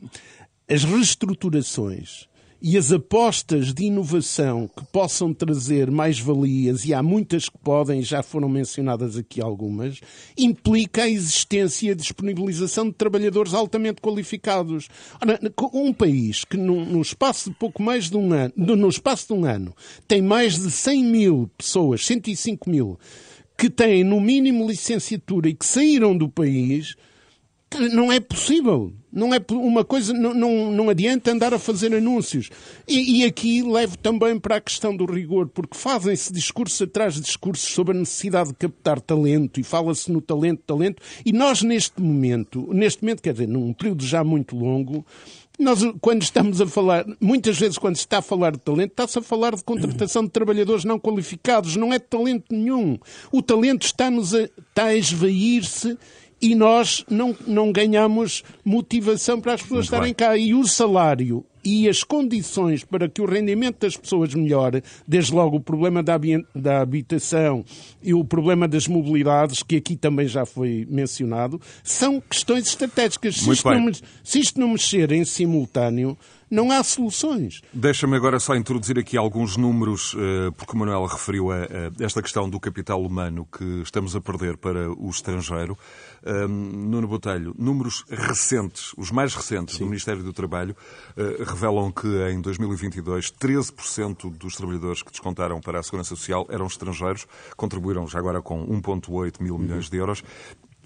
[0.68, 2.28] as reestruturações
[2.60, 8.02] e as apostas de inovação que possam trazer mais valias, e há muitas que podem,
[8.02, 10.00] já foram mencionadas aqui algumas,
[10.36, 14.88] implica a existência e disponibilização de trabalhadores altamente qualificados.
[15.22, 15.38] Ora,
[15.72, 19.34] um país que no, no, espaço de pouco mais de um ano, no espaço de
[19.34, 19.74] um ano,
[20.08, 22.98] tem mais de 100 mil pessoas, 105 mil,
[23.56, 26.96] que têm no mínimo licenciatura e que saíram do país,
[27.92, 28.92] não é possível.
[29.10, 32.50] Não é uma coisa, não, não, não adianta andar a fazer anúncios.
[32.86, 37.22] E, e aqui levo também para a questão do rigor, porque fazem-se discursos atrás de
[37.22, 41.02] discursos sobre a necessidade de captar talento e fala-se no talento, talento.
[41.24, 45.04] E nós, neste momento, neste momento, quer dizer, num período já muito longo,
[45.58, 49.18] nós, quando estamos a falar, muitas vezes quando se está a falar de talento, está-se
[49.18, 52.96] a falar de contratação de trabalhadores não qualificados, não é talento nenhum.
[53.32, 55.98] O talento está-nos a, está a esvair-se
[56.40, 60.14] e nós não, não ganhamos motivação para as pessoas Muito estarem bem.
[60.14, 60.36] cá.
[60.36, 65.56] E o salário e as condições para que o rendimento das pessoas melhore, desde logo
[65.56, 66.18] o problema da,
[66.54, 67.64] da habitação
[68.02, 73.36] e o problema das mobilidades, que aqui também já foi mencionado, são questões estratégicas.
[73.36, 76.16] Se isto, não, se isto não mexer em simultâneo,
[76.50, 77.60] não há soluções.
[77.72, 81.58] Deixa-me agora só introduzir aqui alguns números, eh, porque o Manuel referiu a
[82.00, 85.76] esta questão do capital humano que estamos a perder para o estrangeiro.
[86.48, 89.84] Nuno Botelho, números recentes, os mais recentes Sim.
[89.84, 90.76] do Ministério do Trabalho,
[91.16, 96.66] eh, revelam que em 2022 13% dos trabalhadores que descontaram para a Segurança Social eram
[96.66, 99.90] estrangeiros, contribuíram já agora com 1,8 mil milhões uhum.
[99.90, 100.22] de euros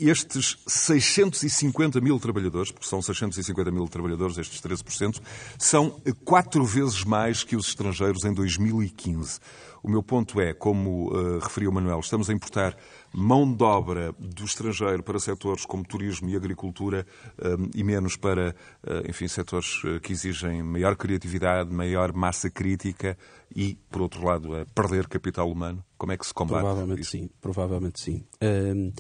[0.09, 5.21] estes 650 mil trabalhadores, porque são 650 mil trabalhadores, estes 13%,
[5.59, 9.41] são quatro vezes mais que os estrangeiros em 2015.
[9.83, 12.77] O meu ponto é, como uh, referiu o Manuel, estamos a importar
[13.13, 17.07] mão de obra do estrangeiro para setores como turismo e agricultura
[17.39, 23.17] um, e menos para, uh, enfim, setores que exigem maior criatividade, maior massa crítica
[23.55, 25.85] e, por outro lado, a perder capital humano?
[25.99, 27.11] Como é que se combate Provavelmente isso?
[27.11, 28.25] sim, provavelmente sim.
[28.43, 28.93] Um,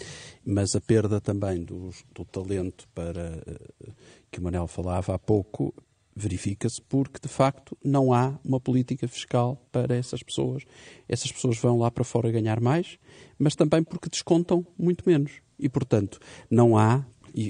[0.44, 3.42] mas a perda também do, do talento para
[4.30, 5.74] que o Manel falava há pouco
[6.14, 10.64] verifica-se porque, de facto, não há uma política fiscal para essas pessoas.
[11.08, 12.98] Essas pessoas vão lá para fora ganhar mais,
[13.38, 15.32] mas também porque descontam muito menos.
[15.58, 16.18] E, portanto,
[16.50, 17.04] não há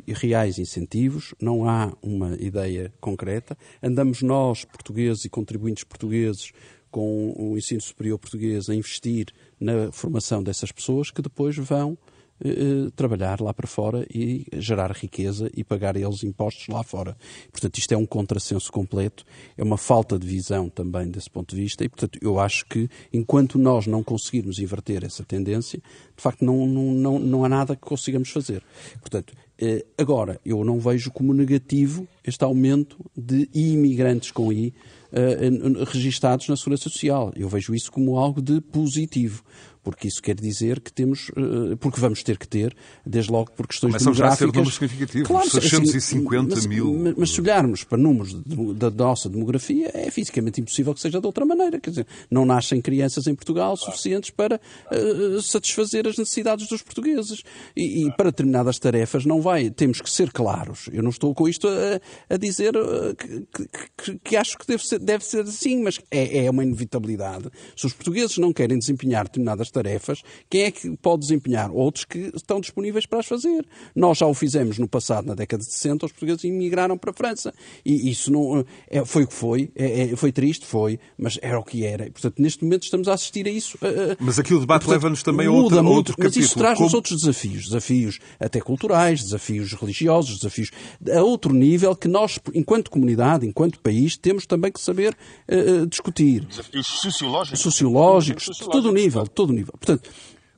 [0.06, 3.56] reais incentivos, não há uma ideia concreta.
[3.82, 6.52] Andamos nós, portugueses e contribuintes portugueses,
[6.90, 11.96] com o ensino superior português a investir na formação dessas pessoas que depois vão
[12.44, 17.16] eh, eh, trabalhar lá para fora e gerar riqueza e pagar eles impostos lá fora.
[17.50, 19.24] Portanto, isto é um contrassenso completo,
[19.56, 22.88] é uma falta de visão também desse ponto de vista e, portanto, eu acho que
[23.12, 27.76] enquanto nós não conseguirmos inverter essa tendência, de facto não, não, não, não há nada
[27.76, 28.64] que consigamos fazer.
[29.00, 34.74] Portanto, eh, agora, eu não vejo como negativo este aumento de imigrantes com I
[35.92, 37.32] registados na Segurança Social.
[37.36, 39.44] Eu vejo isso como algo de positivo
[39.82, 43.66] porque isso quer dizer que temos, eh, porque vamos ter que ter, desde logo por
[43.66, 44.38] questões Começam demográficas...
[44.38, 46.94] já a ser números significativos, claro, 650 assim, mil...
[46.94, 51.20] Mas, mas, se olharmos para números de, da nossa demografia, é fisicamente impossível que seja
[51.20, 51.80] de outra maneira.
[51.80, 57.42] Quer dizer, não nascem crianças em Portugal suficientes para uh, satisfazer as necessidades dos portugueses.
[57.76, 59.70] E, e, para determinadas tarefas não vai.
[59.70, 60.88] Temos que ser claros.
[60.92, 63.46] Eu não estou com isto a, a dizer uh, que,
[63.96, 67.50] que, que, acho que deve ser, deve ser assim, mas é, é uma inevitabilidade.
[67.76, 71.70] Se os portugueses não querem desempenhar determinadas tarefas, quem é que pode desempenhar?
[71.72, 73.66] Outros que estão disponíveis para as fazer.
[73.94, 77.14] Nós já o fizemos no passado, na década de 60, os portugueses emigraram para a
[77.14, 77.52] França.
[77.84, 81.58] E isso não, é, foi o que foi, é, é, foi triste, foi, mas era
[81.58, 82.06] o que era.
[82.06, 83.78] E, portanto, neste momento estamos a assistir a isso.
[84.20, 86.36] Mas aqui o debate leva-nos também a outro, muda outro capítulo.
[86.36, 86.96] Mas isso traz-nos Como...
[86.96, 87.64] outros desafios.
[87.64, 90.70] Desafios até culturais, desafios religiosos, desafios
[91.10, 95.16] a outro nível que nós, enquanto comunidade, enquanto país, temos também que saber
[95.48, 96.44] uh, discutir.
[96.44, 97.60] Desafios sociológicos.
[97.60, 99.61] Sociológicos, de todo o nível, de todo o nível.
[99.70, 100.10] Portanto,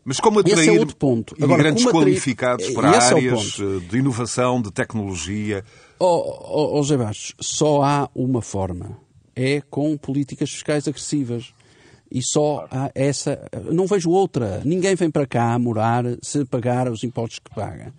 [0.04, 1.34] mas como atrair esse é outro ponto.
[1.38, 1.92] imigrantes Agora, atrair...
[1.92, 5.64] qualificados para esse áreas é de inovação, de tecnologia?
[5.98, 8.98] Oh, oh, oh José Bastos, só há uma forma.
[9.34, 11.54] É com políticas fiscais agressivas.
[12.10, 13.50] E só há essa.
[13.72, 14.62] Não vejo outra.
[14.64, 17.92] Ninguém vem para cá morar se pagar os impostos que paga.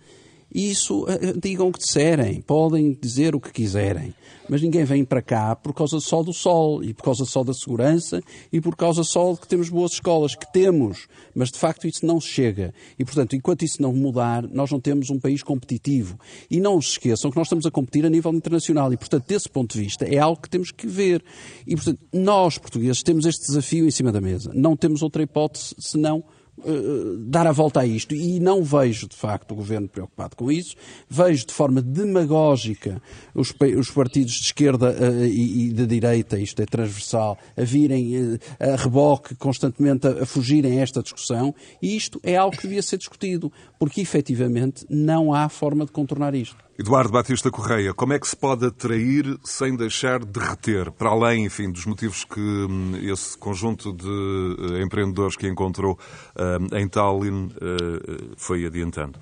[0.56, 4.14] Isso, eh, digam o que disserem, podem dizer o que quiserem,
[4.48, 7.52] mas ninguém vem para cá por causa só do sol e por causa só da
[7.52, 11.86] segurança e por causa só de que temos boas escolas, que temos, mas de facto
[11.86, 12.72] isso não chega.
[12.98, 16.18] E portanto, enquanto isso não mudar, nós não temos um país competitivo.
[16.50, 19.50] E não se esqueçam que nós estamos a competir a nível internacional e portanto, desse
[19.50, 21.22] ponto de vista, é algo que temos que ver.
[21.66, 24.52] E portanto, nós portugueses temos este desafio em cima da mesa.
[24.54, 26.24] Não temos outra hipótese senão
[26.64, 28.14] eh, dar a volta a isto.
[28.14, 30.74] E não vejo, de facto, o governo preocupado com isso.
[31.08, 33.00] Vejo de forma demagógica
[33.34, 38.16] os, os partidos de esquerda uh, e, e, de direita, isto é transversal, a virem
[38.16, 41.54] uh, a reboque constantemente a, a fugirem a esta discussão.
[41.82, 46.34] E isto é algo que devia ser discutido, porque efetivamente não há forma de contornar
[46.34, 46.65] isto.
[46.78, 51.46] Eduardo Batista Correia, como é que se pode atrair sem deixar de reter, para além,
[51.46, 57.46] enfim, dos motivos que hum, esse conjunto de uh, empreendedores que encontrou uh, em Tallinn
[57.46, 59.18] uh, foi adiantando?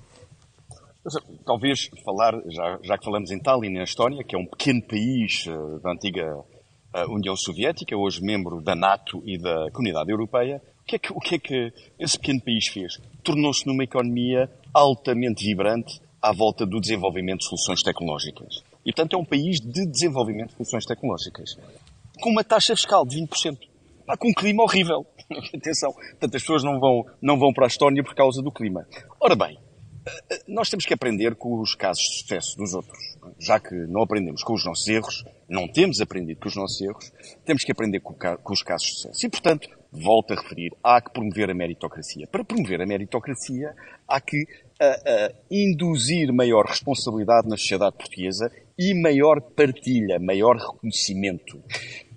[1.46, 5.44] Talvez falar, já, já que falamos em Tallinn, na Estónia, que é um pequeno país
[5.82, 6.34] da antiga
[7.08, 11.20] União Soviética, hoje membro da NATO e da Comunidade Europeia, o que é que, o
[11.20, 12.98] que, é que esse pequeno país fez?
[13.22, 18.64] Tornou-se numa economia altamente vibrante, à volta do desenvolvimento de soluções tecnológicas.
[18.80, 21.58] E, portanto, é um país de desenvolvimento de soluções tecnológicas.
[22.18, 23.58] Com uma taxa fiscal de 20%.
[24.08, 25.06] Ah, com um clima horrível.
[25.54, 25.92] Atenção.
[25.92, 28.86] Portanto, as pessoas não vão, não vão para a Estónia por causa do clima.
[29.20, 29.58] Ora bem,
[30.06, 32.98] eh, nós temos que aprender com os casos de sucesso dos outros.
[33.38, 37.12] Já que não aprendemos com os nossos erros, não temos aprendido com os nossos erros,
[37.44, 39.26] temos que aprender com os casos de sucesso.
[39.26, 42.26] E, portanto, volto a referir, há que promover a meritocracia.
[42.26, 43.74] Para promover a meritocracia,
[44.08, 44.46] há que
[44.84, 51.62] a, a induzir maior responsabilidade na sociedade portuguesa e maior partilha, maior reconhecimento.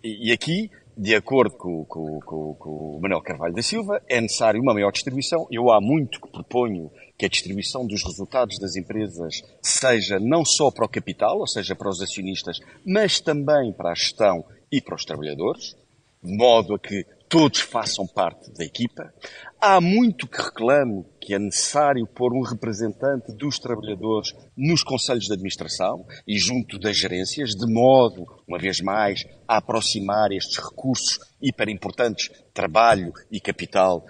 [0.03, 4.19] E, e aqui, de acordo com, com, com, com, o Manuel Carvalho da Silva, é
[4.19, 5.47] necessário uma maior distribuição.
[5.51, 10.71] Eu há muito que proponho que a distribuição dos resultados das empresas seja não só
[10.71, 14.95] para o capital, ou seja, para os acionistas, mas também para a gestão e para
[14.95, 15.75] os trabalhadores,
[16.23, 19.13] de modo a que todos façam parte da equipa.
[19.59, 25.33] Há muito que reclamo que é necessário pôr um representante dos trabalhadores nos conselhos de
[25.33, 31.69] administração e junto das gerências, de modo, uma vez mais, a aproximar estes recursos hiper
[31.69, 34.05] importantes, trabalho e capital,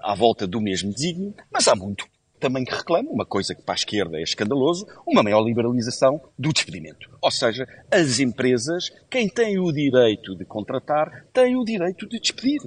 [0.00, 2.06] à volta do mesmo desígnio, mas há muito
[2.38, 6.52] também que reclama, uma coisa que para a esquerda é escandaloso, uma maior liberalização do
[6.52, 7.10] despedimento.
[7.20, 12.60] Ou seja, as empresas, quem tem o direito de contratar, tem o direito de despedir.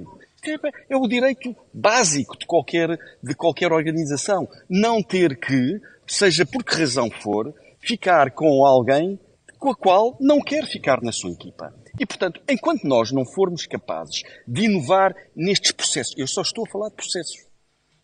[0.89, 4.47] É o direito básico de qualquer, de qualquer organização.
[4.69, 9.19] Não ter que, seja por que razão for, ficar com alguém
[9.59, 11.73] com a qual não quer ficar na sua equipa.
[11.99, 16.71] E, portanto, enquanto nós não formos capazes de inovar nestes processos, eu só estou a
[16.71, 17.45] falar de processos,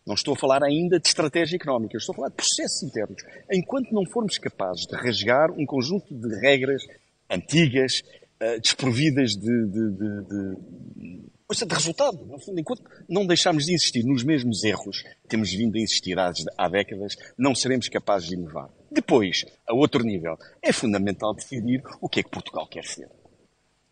[0.06, 3.22] não estou a falar ainda de estratégia económica, estou a falar de processos internos.
[3.50, 6.82] Enquanto não formos capazes de rasgar um conjunto de regras
[7.30, 8.02] antigas,
[8.40, 14.64] uh, desprovidas de, de, de, de, de resultado, enquanto não deixarmos de insistir nos mesmos
[14.64, 18.68] erros temos vindo a insistir há, há décadas, não seremos capazes de inovar.
[18.90, 23.08] Depois, a outro nível, é fundamental decidir o que é que Portugal quer ser.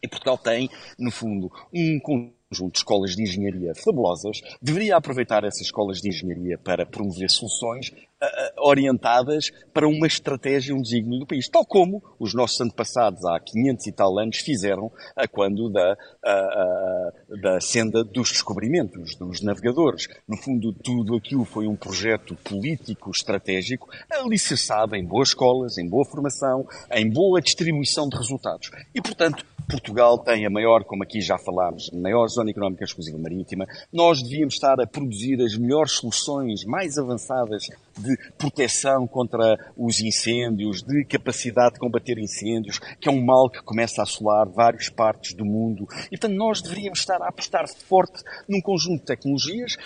[0.03, 5.63] E Portugal tem, no fundo, um conjunto de escolas de engenharia fabulosas, deveria aproveitar essas
[5.63, 11.49] escolas de engenharia para promover soluções uh, orientadas para uma estratégia, um desígnio do país,
[11.49, 17.41] tal como os nossos antepassados há 500 e tal anos fizeram a quando da, uh,
[17.41, 20.09] da senda dos descobrimentos, dos navegadores.
[20.29, 26.05] No fundo, tudo aquilo foi um projeto político estratégico alicerçado em boas escolas, em boa
[26.05, 28.71] formação, em boa distribuição de resultados.
[28.95, 33.67] E, portanto, Portugal tem a maior, como aqui já falámos, maior zona económica exclusiva marítima.
[33.93, 37.65] Nós devíamos estar a produzir as melhores soluções mais avançadas
[37.99, 43.63] de proteção contra os incêndios, de capacidade de combater incêndios, que é um mal que
[43.63, 45.87] começa a assolar várias partes do mundo.
[46.07, 49.77] E, portanto, nós deveríamos estar a apostar forte num conjunto de tecnologias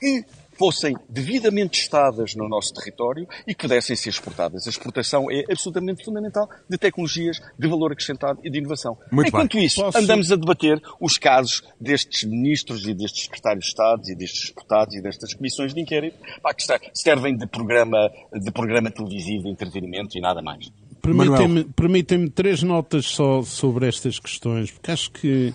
[0.00, 0.24] que
[0.60, 4.66] fossem devidamente testadas no nosso território e que pudessem ser exportadas.
[4.66, 8.98] A exportação é absolutamente fundamental de tecnologias de valor acrescentado e de inovação.
[9.10, 9.64] Muito Enquanto bem.
[9.64, 14.14] isso, Posso- andamos a debater os casos destes ministros e destes secretários de Estado e
[14.14, 18.90] destes deputados e destas comissões de inquérito pá, que ser- servem de programa, de programa
[18.90, 20.70] televisivo de entretenimento e nada mais.
[21.00, 25.54] Permitem-me permitem três notas só sobre estas questões, porque acho que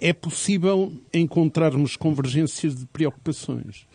[0.00, 3.86] é possível encontrarmos convergências de preocupações.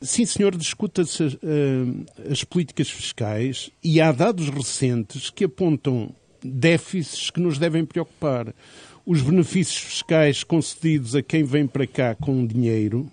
[0.00, 7.40] Sim, senhor, discuta-se eh, as políticas fiscais e há dados recentes que apontam déficits que
[7.40, 8.54] nos devem preocupar.
[9.06, 13.10] Os benefícios fiscais concedidos a quem vem para cá com dinheiro,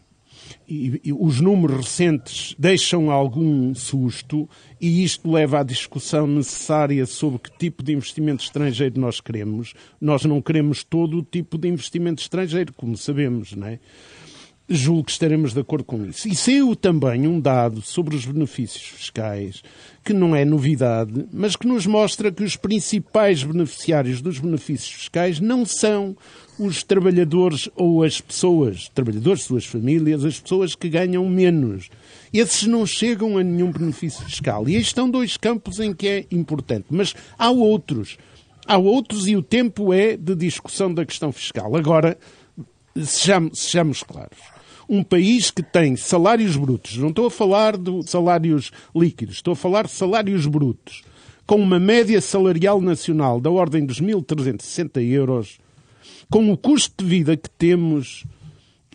[0.68, 7.40] e, e os números recentes deixam algum susto e isto leva à discussão necessária sobre
[7.40, 9.74] que tipo de investimento estrangeiro nós queremos.
[10.00, 13.80] Nós não queremos todo o tipo de investimento estrangeiro, como sabemos, não é?
[14.76, 16.28] Julgo que estaremos de acordo com isso.
[16.28, 19.62] E saiu também um dado sobre os benefícios fiscais,
[20.04, 25.40] que não é novidade, mas que nos mostra que os principais beneficiários dos benefícios fiscais
[25.40, 26.18] não são
[26.58, 31.90] os trabalhadores ou as pessoas, trabalhadores, suas famílias, as pessoas que ganham menos.
[32.34, 34.68] Esses não chegam a nenhum benefício fiscal.
[34.68, 36.86] E aí estão dois campos em que é importante.
[36.90, 38.18] Mas há outros.
[38.66, 41.76] Há outros e o tempo é de discussão da questão fiscal.
[41.76, 42.18] Agora,
[42.96, 44.53] sejamos, sejamos claros.
[44.94, 49.56] Um país que tem salários brutos, não estou a falar de salários líquidos, estou a
[49.56, 51.02] falar de salários brutos,
[51.48, 55.58] com uma média salarial nacional da ordem dos 1.360 euros,
[56.30, 58.24] com o custo de vida que temos,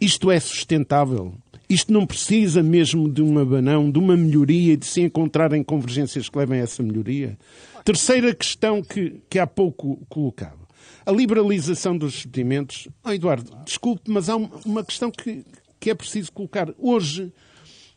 [0.01, 1.34] isto é sustentável.
[1.68, 6.28] Isto não precisa mesmo de um abanão, de uma melhoria e de se encontrarem convergências
[6.28, 7.36] que levem a essa melhoria.
[7.84, 10.57] Terceira questão que, que há pouco colocava.
[11.05, 12.88] A liberalização dos despedimentos.
[13.05, 15.44] Oh, Eduardo, desculpe, mas há um- uma questão que,
[15.78, 16.72] que é preciso colocar.
[16.78, 17.32] Hoje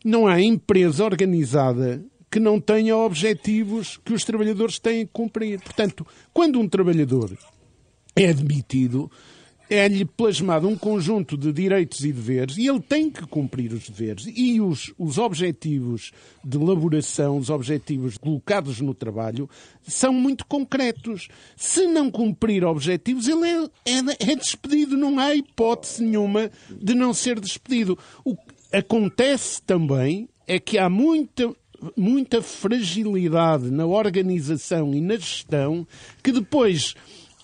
[0.03, 5.59] não há empresa organizada que não tenha objetivos que os trabalhadores têm que cumprir.
[5.59, 7.38] Portanto, quando um trabalhador
[8.15, 9.11] é admitido,
[9.74, 14.26] é-lhe plasmado um conjunto de direitos e deveres e ele tem que cumprir os deveres.
[14.36, 16.11] E os, os objetivos
[16.43, 19.49] de elaboração, os objetivos colocados no trabalho,
[19.82, 21.30] são muito concretos.
[21.55, 24.97] Se não cumprir objetivos, ele é, é- é despedido.
[24.97, 27.97] Não há hipótese nenhuma de não ser despedido.
[28.26, 28.43] O que
[28.74, 31.49] acontece também é que há muita
[31.97, 35.88] muita fragilidade na organização e na gestão
[36.22, 36.93] que depois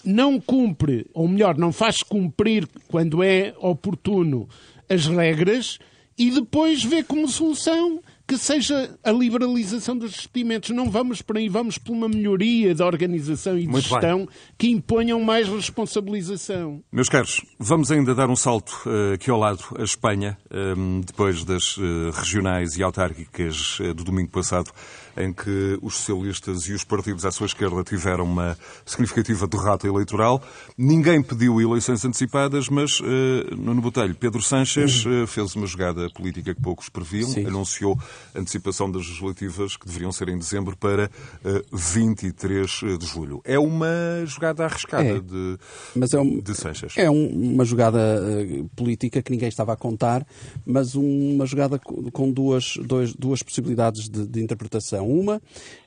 [0.07, 4.47] não cumpre, ou melhor, não faz cumprir quando é oportuno
[4.89, 5.77] as regras
[6.17, 10.71] e depois vê como solução que seja a liberalização dos despedimentos.
[10.71, 13.93] Não vamos por aí, vamos por uma melhoria da organização e de Muito bem.
[13.93, 14.27] gestão
[14.57, 16.83] que imponham mais responsabilização.
[16.91, 21.45] Meus caros, vamos ainda dar um salto eh, aqui ao lado, a Espanha, ehm, depois
[21.45, 24.71] das eh, regionais e autárquicas eh, do domingo passado,
[25.17, 30.41] em que os socialistas e os partidos à sua esquerda tiveram uma significativa derrota eleitoral.
[30.77, 36.53] Ninguém pediu eleições antecipadas, mas eh, Nuno Botelho, Pedro Sánchez eh, fez uma jogada política
[36.53, 37.45] que poucos previam, Sim.
[37.45, 37.97] anunciou
[38.35, 41.09] a antecipação das legislativas que deveriam ser em dezembro para
[41.43, 43.41] eh, 23 de julho.
[43.43, 43.87] É uma
[44.25, 45.19] jogada arriscada É.
[45.19, 45.57] de,
[45.95, 46.93] Mas é, um, de Sánchez.
[46.97, 50.25] é um- uma jogada eh, política que ninguém estava a contar,
[50.65, 55.06] mas um- uma jogada co- com duas, dois- duas possibilidades de, de interpretação.
[55.07, 55.41] Uma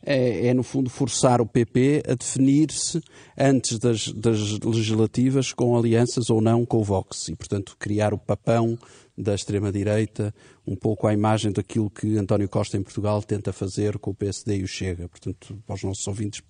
[0.04, 3.00] é, é, no fundo, forçar o PP a definir-se
[3.38, 8.18] antes das, das legislativas com alianças ou não com o Vox e, portanto, criar o
[8.18, 8.78] papão
[9.20, 10.34] da extrema-direita,
[10.66, 14.58] um pouco à imagem daquilo que António Costa em Portugal tenta fazer com o PSD
[14.58, 15.08] e o Chega.
[15.08, 16.42] Portanto, para os nossos ouvintes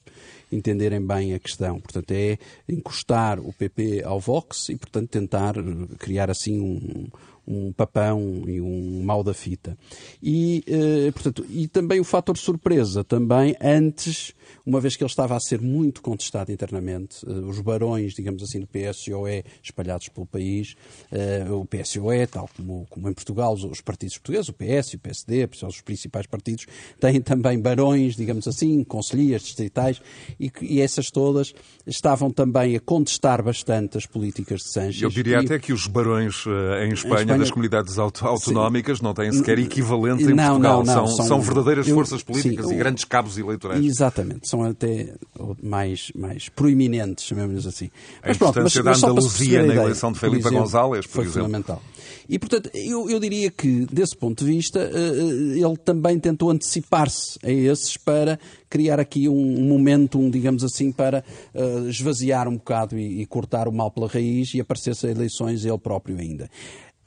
[0.53, 1.81] entenderem bem a questão.
[1.81, 5.62] Portanto, é encostar o PP ao Vox e, portanto, tentar eh,
[5.99, 7.09] criar assim um,
[7.51, 9.76] um papão e um mal da fita.
[10.22, 14.32] E, eh, portanto, e também o fator surpresa, também antes,
[14.64, 18.61] uma vez que ele estava a ser muito contestado internamente, eh, os barões, digamos assim,
[18.61, 20.76] do PSOE espalhados pelo país,
[21.11, 24.96] eh, o PSOE, tal como, como em Portugal, os, os partidos portugueses, o PS e
[24.96, 26.66] o PSD, são os principais partidos,
[27.01, 30.01] têm também barões, digamos assim, conselheiros distritais,
[30.38, 31.53] e, e essas todas
[31.86, 35.03] estavam também a contestar bastante as políticas de Sanches.
[35.03, 38.99] Eu diria E- até que os barões eh, em Espanha, Espanha das comunidades auto autonómicas
[38.99, 39.05] sim.
[39.05, 40.84] não têm sequer equivalente em não, Portugal.
[40.84, 43.84] Não, não, são, são, verdadeiras eu, forças políticas sim, e grandes cabos eleitorais.
[43.84, 45.14] Exatamente, são até
[45.62, 47.91] mais, mais proeminentes, chamemos assim.
[48.22, 51.43] Mas, a importância pronto, mas, da Andaluzia na eleição de Felipe González, por foi exemplo.
[51.43, 51.82] fundamental.
[52.28, 57.36] E, portanto, eu, eu diria que, desse ponto de vista, eh, ele também tentou antecipar-se
[57.43, 58.38] a esses para
[58.68, 63.66] criar aqui um momento, um, digamos assim, para uh, esvaziar um bocado e, e cortar
[63.66, 66.49] o mal pela raiz e aparecer-se a eleições ele próprio ainda.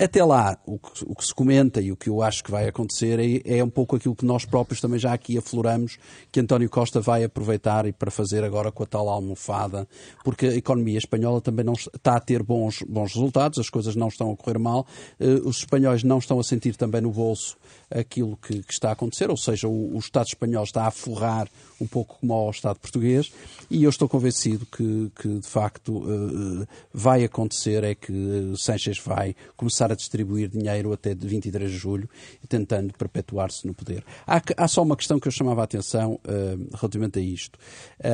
[0.03, 2.67] Até lá, o que, o que, se comenta e o que eu acho que vai
[2.67, 5.97] acontecer é, é, um pouco aquilo que nós próprios também já aqui afloramos,
[6.29, 9.87] que António Costa vai aproveitar e para fazer agora com a tal almofada,
[10.21, 14.09] porque a economia espanhola também não está a ter bons, bons resultados, as coisas não
[14.09, 14.85] estão a correr mal,
[15.21, 17.55] uh, os espanhóis não estão a sentir também no bolso
[17.89, 21.47] aquilo que, que está a acontecer, ou seja, o, o, Estado espanhol está a forrar
[21.79, 23.31] um pouco como ao Estado português,
[23.69, 29.33] e eu estou convencido que, que de facto uh, vai acontecer, é que Sánchez vai
[29.55, 32.09] começar a distribuir dinheiro até de 23 de julho,
[32.47, 34.03] tentando perpetuar-se no poder.
[34.25, 37.57] Há, há, só uma questão que eu chamava a atenção uh, relativamente a isto,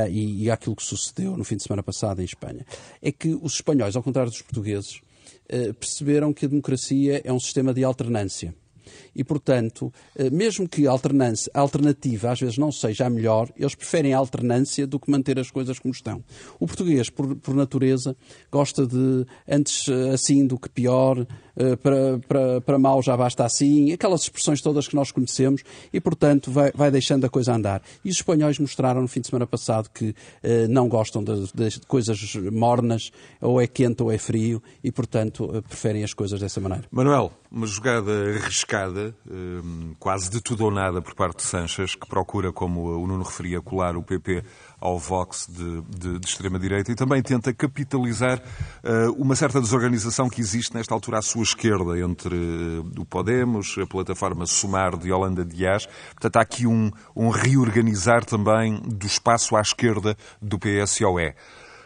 [0.09, 2.65] e, e àquilo que sucedeu no fim de semana passado em Espanha.
[3.01, 5.01] É que os espanhóis, ao contrário dos portugueses,
[5.79, 8.53] perceberam que a democracia é um sistema de alternância.
[9.15, 9.93] E, portanto,
[10.31, 14.85] mesmo que a a alternativa às vezes não seja a melhor, eles preferem a alternância
[14.85, 16.23] do que manter as coisas como estão.
[16.59, 18.15] O português, por, por natureza,
[18.51, 21.25] gosta de antes assim do que pior,
[21.81, 26.51] para, para, para mal já basta assim, aquelas expressões todas que nós conhecemos e, portanto,
[26.51, 27.81] vai, vai deixando a coisa andar.
[28.03, 31.79] E os espanhóis mostraram no fim de semana passado que eh, não gostam de, de,
[31.87, 36.59] coisas mornas, ou é quente ou é frio, e, portanto, eh, preferem as coisas dessa
[36.61, 36.85] maneira.
[36.91, 39.15] Manuel, uma jogada arriscada,
[39.99, 43.61] quase de tudo ou nada por parte de Sanches, que procura, como o Nuno referia,
[43.61, 44.43] colar o PP
[44.79, 50.41] ao Vox de, de, de extrema-direita e também tenta capitalizar uh, uma certa desorganização que
[50.41, 55.43] existe nesta altura à sua esquerda, entre uh, o Podemos, a plataforma Sumar de Holanda
[55.43, 55.87] Dias.
[56.11, 61.33] Portanto, há aqui um, um reorganizar também do espaço à esquerda do PSOE.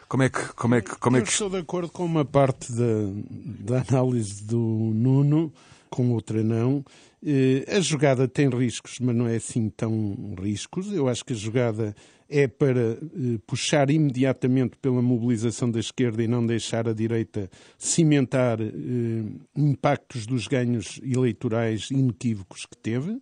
[0.08, 0.54] Como é que.
[0.54, 1.28] Como é que, como é que...
[1.28, 4.60] Eu estou de acordo com uma parte da, da análise do
[4.94, 5.52] Nuno,
[5.90, 6.86] com outra não.
[7.26, 10.92] Eh, a jogada tem riscos, mas não é assim tão riscos.
[10.92, 11.96] Eu acho que a jogada
[12.30, 12.98] é para eh,
[13.46, 18.72] puxar imediatamente pela mobilização da esquerda e não deixar a direita cimentar eh,
[19.56, 23.20] impactos dos ganhos eleitorais inequívocos que teve.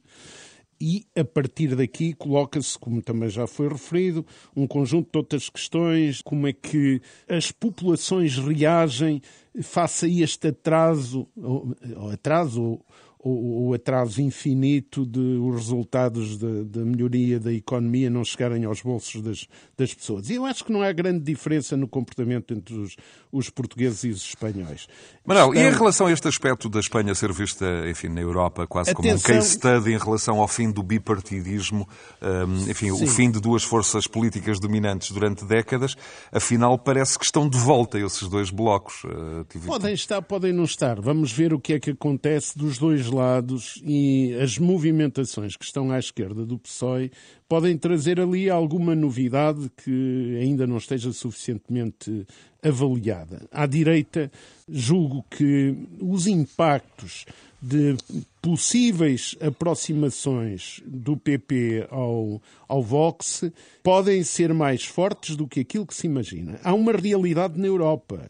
[0.84, 4.26] E, a partir daqui, coloca-se, como também já foi referido,
[4.56, 7.00] um conjunto de outras questões, como é que
[7.30, 9.22] as populações reagem
[9.62, 11.76] face a este atraso, ou,
[12.12, 12.80] atraso
[13.24, 19.22] o, o atraso infinito de os resultados da melhoria da economia não chegarem aos bolsos
[19.22, 19.48] das,
[19.78, 20.30] das pessoas.
[20.30, 22.96] E eu acho que não há grande diferença no comportamento entre os,
[23.32, 24.88] os portugueses e os espanhóis.
[25.26, 25.64] Manuel, Estão...
[25.64, 29.04] e em relação a este aspecto da Espanha ser vista, enfim, na Europa quase Atenção...
[29.04, 31.88] como um case study em relação ao fim do bipartidismo,
[32.22, 33.04] um, enfim, Sim.
[33.04, 35.96] o fim de duas forças políticas dominantes durante décadas,
[36.32, 39.04] afinal parece que estão de volta esses dois blocos.
[39.04, 39.68] Uh, tive...
[39.68, 41.00] Podem estar, podem não estar.
[41.00, 45.92] Vamos ver o que é que acontece dos dois lados e as movimentações que estão
[45.92, 47.12] à esquerda do PSOE
[47.48, 52.26] podem trazer ali alguma novidade que ainda não esteja suficientemente
[52.64, 53.48] avaliada.
[53.52, 54.32] À direita,
[54.70, 57.26] julgo que os impactos
[57.62, 57.96] de
[58.42, 63.44] possíveis aproximações do PP ao, ao Vox
[63.84, 66.60] podem ser mais fortes do que aquilo que se imagina.
[66.64, 68.30] Há uma realidade na Europa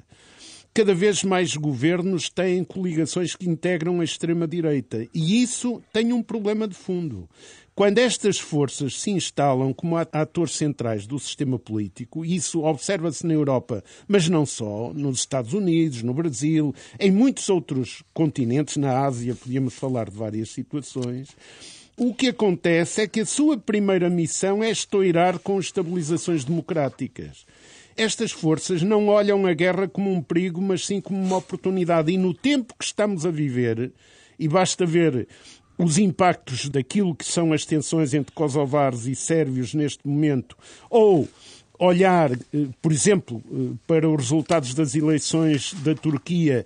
[0.73, 5.07] cada vez mais governos têm coligações que integram a extrema-direita.
[5.13, 7.27] E isso tem um problema de fundo.
[7.73, 13.83] Quando estas forças se instalam como atores centrais do sistema político, isso observa-se na Europa,
[14.07, 19.73] mas não só, nos Estados Unidos, no Brasil, em muitos outros continentes, na Ásia, podíamos
[19.73, 21.29] falar de várias situações.
[21.97, 27.45] O que acontece é que a sua primeira missão é estourar com estabilizações democráticas.
[27.95, 32.11] Estas forças não olham a guerra como um perigo, mas sim como uma oportunidade.
[32.11, 33.91] E no tempo que estamos a viver,
[34.39, 35.27] e basta ver
[35.77, 40.55] os impactos daquilo que são as tensões entre kosovares e sérvios neste momento,
[40.89, 41.27] ou
[41.79, 42.37] olhar, eh,
[42.81, 46.65] por exemplo, eh, para os resultados das eleições da Turquia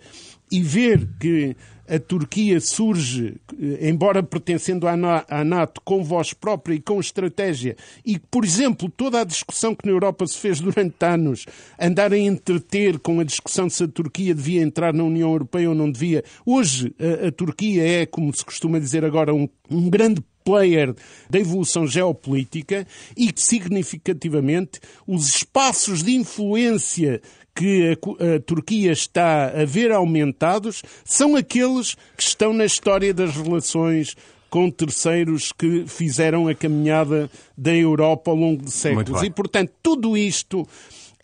[0.52, 1.56] e ver que
[1.88, 7.76] a Turquia surge, eh, embora pertencendo à NATO, com voz própria e com estratégia,
[8.06, 11.46] e, por exemplo, toda a discussão que na Europa se fez durante anos,
[11.80, 15.76] andar a entreter com a discussão se a Turquia devia entrar na União Europeia ou
[15.76, 16.24] não devia.
[16.46, 20.94] Hoje, a, a Turquia é, como se costuma dizer agora, um, um grande player
[21.28, 27.20] da evolução geopolítica e significativamente, os espaços de influência
[27.56, 33.36] que a, a, Turquia está a ver aumentados são aqueles que estão na história das
[33.36, 34.16] relações
[34.50, 39.24] com terceiros que fizeram a caminhada da Europa ao longo de séculos.
[39.24, 40.68] E, portanto, tudo isto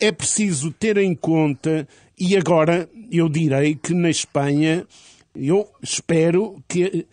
[0.00, 1.86] é preciso ter em conta,
[2.18, 4.86] e agora eu direi que na Espanha
[5.34, 7.06] eu espero que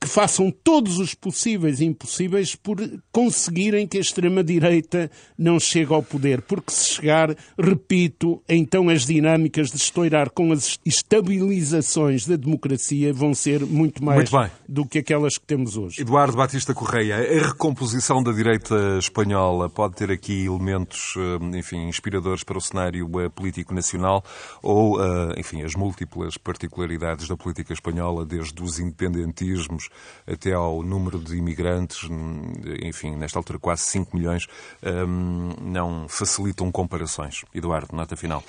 [0.00, 2.76] que façam todos os possíveis e impossíveis por
[3.10, 6.42] conseguirem que a extrema-direita não chegue ao poder.
[6.42, 13.34] Porque se chegar, repito, então as dinâmicas de estourar com as estabilizações da democracia vão
[13.34, 16.00] ser muito mais muito do que aquelas que temos hoje.
[16.00, 22.42] Eduardo Batista Correia, a recomposição da direita espanhola pode ter aqui elementos, eh, enfim, inspiradores
[22.44, 24.24] para o cenário eh, político nacional
[24.62, 29.71] ou, eh, enfim, as múltiplas particularidades da política espanhola, desde os independentismos
[30.26, 32.08] até ao número de imigrantes,
[32.82, 34.46] enfim, nesta altura quase 5 milhões,
[34.82, 37.44] hum, não facilitam comparações.
[37.54, 38.42] Eduardo, nota final.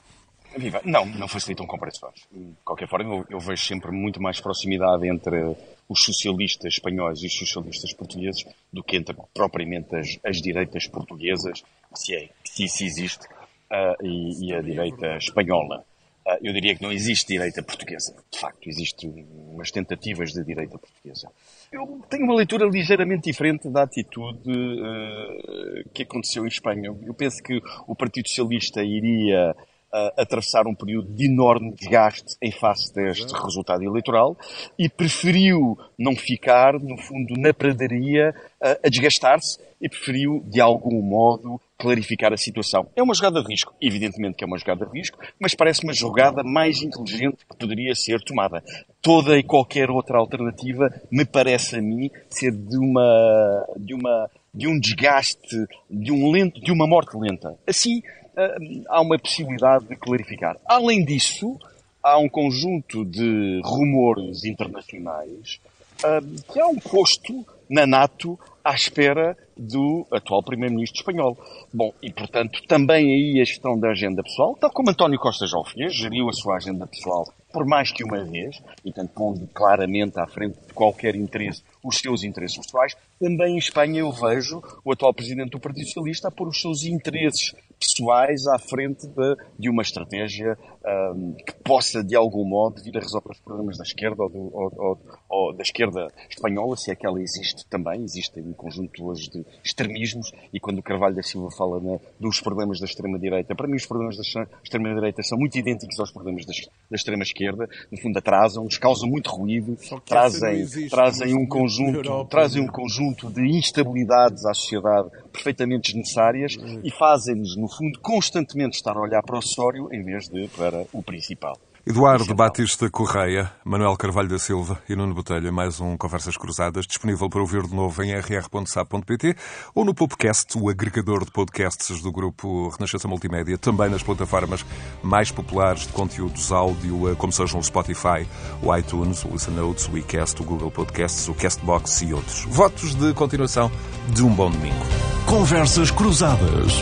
[0.55, 0.81] Viva.
[0.85, 2.27] Não, não facilitam comparações.
[2.31, 5.55] De qualquer forma, eu, eu, vejo sempre muito mais proximidade entre
[5.89, 11.63] os socialistas espanhóis e os socialistas portugueses do que entre propriamente as, as direitas portuguesas,
[11.93, 15.83] se, é, se isso existe, uh, e, e, a direita espanhola.
[16.25, 18.15] Ah, eu diria que não existe direita portuguesa.
[18.31, 21.29] De facto, existem umas tentativas de direita portuguesa.
[21.71, 26.95] Eu tenho uma leitura ligeiramente diferente da atitude uh, que aconteceu em Espanha.
[27.03, 32.51] Eu penso que o Partido Socialista iria uh, atravessar um período de enorme desgaste em
[32.51, 34.37] face deste resultado eleitoral
[34.79, 41.01] e preferiu não ficar, no fundo, na pradaria uh, a desgastar-se e preferiu, de algum
[41.01, 42.87] modo, clarificar a situação.
[42.95, 45.93] É uma jogada de risco, evidentemente que é uma jogada de risco, mas parece uma
[45.93, 48.63] jogada mais inteligente que poderia ser tomada.
[49.01, 54.67] Toda e qualquer outra alternativa me parece a mim ser de uma de uma de
[54.67, 57.57] um desgaste, de um lento, de uma morte lenta.
[57.67, 58.01] Assim,
[58.37, 58.55] ah,
[58.87, 60.55] há uma possibilidade de clarificar.
[60.65, 61.59] Além disso,
[62.01, 65.59] há um conjunto de rumores internacionais
[66.03, 66.21] ah,
[66.51, 71.37] que há um posto na NATO à espera do atual Primeiro-Ministro espanhol.
[71.73, 75.57] Bom, e portanto também aí a gestão da agenda pessoal, tal como António Costa já
[75.57, 79.47] o fez, geriu a sua agenda pessoal por mais que uma vez, e tanto pondo
[79.53, 84.61] claramente à frente de qualquer interesse os seus interesses pessoais, também em Espanha eu vejo
[84.83, 89.37] o atual Presidente do Partido Socialista a pôr os seus interesses pessoais à frente de,
[89.59, 93.83] de uma estratégia um, que possa, de algum modo, vir a resolver os problemas da
[93.83, 98.03] esquerda ou, do, ou, ou, ou, da esquerda espanhola, se é que ela existe também.
[98.03, 102.41] Existem um conjunto hoje de extremismos e quando o Carvalho da Silva fala né, dos
[102.41, 104.23] problemas da extrema-direita, para mim os problemas da
[104.63, 106.53] extrema-direita são muito idênticos aos problemas da,
[106.89, 107.69] da extrema-esquerda.
[107.91, 114.45] No fundo, atrasam-nos, causam muito ruído, trazem, trazem um conjunto, trazem um conjunto de instabilidades
[114.45, 119.89] à sociedade perfeitamente desnecessárias e fazem-nos, no fundo, constantemente estar a olhar para o acessório
[119.91, 121.57] em vez de para o principal.
[121.85, 127.29] Eduardo Batista Correia, Manuel Carvalho da Silva e Nuno Botelho, mais um Conversas Cruzadas, disponível
[127.29, 129.35] para ouvir de novo em rr.sap.pt
[129.75, 134.65] ou no Popcast, o agregador de podcasts do grupo Renascença Multimédia, também nas plataformas
[135.03, 138.25] mais populares de conteúdos áudio, eh, como sejam o Spotify,
[138.61, 142.45] o iTunes, o Listen Notes, o iCast, o Google Podcasts, o Castbox e outros.
[142.45, 143.69] Votos de continuação
[144.07, 144.85] de um bom domingo.
[145.27, 146.81] Conversas Cruzadas.